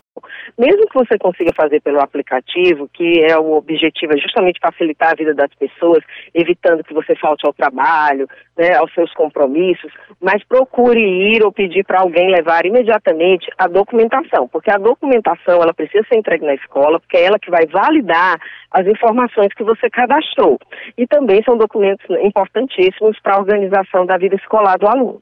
[0.57, 5.15] Mesmo que você consiga fazer pelo aplicativo, que é o objetivo é justamente facilitar a
[5.15, 6.03] vida das pessoas,
[6.34, 9.91] evitando que você falte ao trabalho, né, aos seus compromissos,
[10.22, 15.74] mas procure ir ou pedir para alguém levar imediatamente a documentação, porque a documentação ela
[15.74, 18.39] precisa ser entregue na escola, porque é ela que vai validar
[18.72, 20.59] as informações que você cadastrou.
[20.97, 25.22] E também são documentos importantíssimos para a organização da vida escolar do aluno.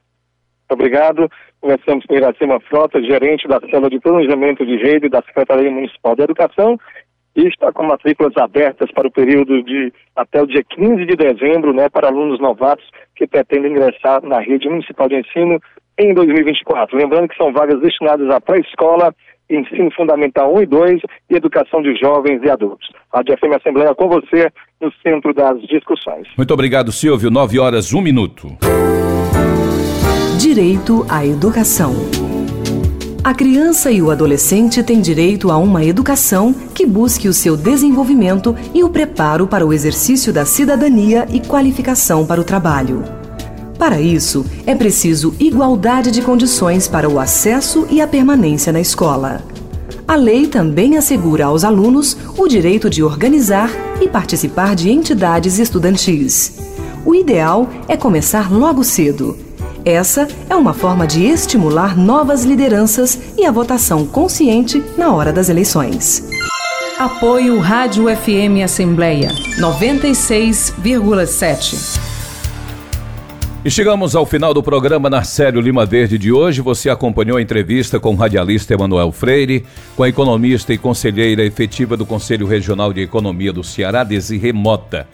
[0.70, 1.30] Obrigado.
[1.62, 6.24] Conversamos com Iracema Frota, gerente da Célula de Planejamento de Rede da Secretaria Municipal de
[6.24, 6.80] Educação,
[7.36, 11.74] e está com matrículas abertas para o período de até o dia 15 de dezembro,
[11.74, 12.86] né, para alunos novatos
[13.16, 15.60] que pretendem ingressar na rede municipal de ensino
[15.98, 16.98] em 2024.
[16.98, 19.14] Lembrando que são vagas destinadas à pré-escola,
[19.50, 22.90] ensino fundamental 1 e 2 e educação de jovens e adultos.
[23.12, 24.50] A FM Assembleia com você
[24.82, 26.28] no centro das discussões.
[26.38, 27.30] Muito obrigado, Silvio.
[27.30, 28.48] 9 horas, 1 minuto.
[30.46, 31.96] Direito à educação.
[33.24, 38.56] A criança e o adolescente têm direito a uma educação que busque o seu desenvolvimento
[38.72, 43.04] e o preparo para o exercício da cidadania e qualificação para o trabalho.
[43.80, 49.44] Para isso, é preciso igualdade de condições para o acesso e a permanência na escola.
[50.08, 56.54] A lei também assegura aos alunos o direito de organizar e participar de entidades estudantis.
[57.04, 59.44] O ideal é começar logo cedo
[59.86, 65.48] essa é uma forma de estimular novas lideranças e a votação consciente na hora das
[65.48, 66.28] eleições.
[66.98, 69.30] Apoio Rádio FM Assembleia
[69.60, 72.00] 96,7.
[73.64, 76.62] E chegamos ao final do programa Narcélio Lima Verde de hoje.
[76.62, 79.66] Você acompanhou a entrevista com o radialista Emanuel Freire,
[79.96, 85.08] com a economista e conselheira efetiva do Conselho Regional de Economia do Ceará, Desirê Mota.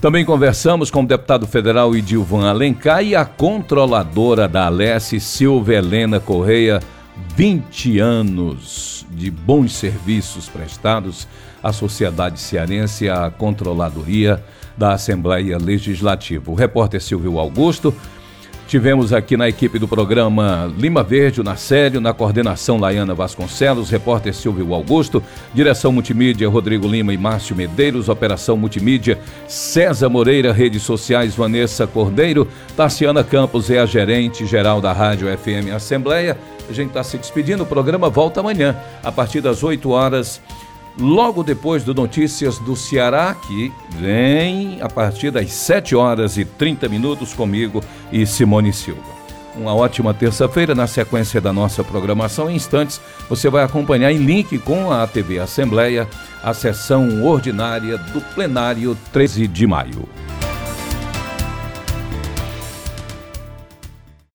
[0.00, 6.18] Também conversamos com o deputado federal Idilvan Alencar e a controladora da Alesse, Silvia Helena
[6.18, 6.80] Correia,
[7.36, 11.28] 20 anos de bons serviços prestados
[11.62, 14.42] à sociedade cearense, à controladoria,
[14.74, 16.50] da Assembleia Legislativa.
[16.50, 17.94] O repórter Silvio Augusto
[18.70, 24.32] Tivemos aqui na equipe do programa Lima Verde, na Sério, na coordenação Laiana Vasconcelos, repórter
[24.32, 25.20] Silvio Augusto,
[25.52, 29.18] direção multimídia Rodrigo Lima e Márcio Medeiros, operação multimídia
[29.48, 32.46] César Moreira, redes sociais Vanessa Cordeiro,
[32.76, 36.38] Tarciana Campos é a gerente geral da Rádio FM Assembleia.
[36.68, 40.40] A gente está se despedindo, o programa volta amanhã, a partir das 8 horas
[40.98, 46.88] logo depois do Notícias do Ceará, que vem a partir das 7 horas e 30
[46.88, 47.82] minutos comigo
[48.12, 49.20] e Simone Silva.
[49.56, 52.48] Uma ótima terça-feira na sequência da nossa programação.
[52.48, 56.08] Em instantes, você vai acompanhar em link com a TV Assembleia
[56.42, 60.08] a sessão ordinária do plenário 13 de maio.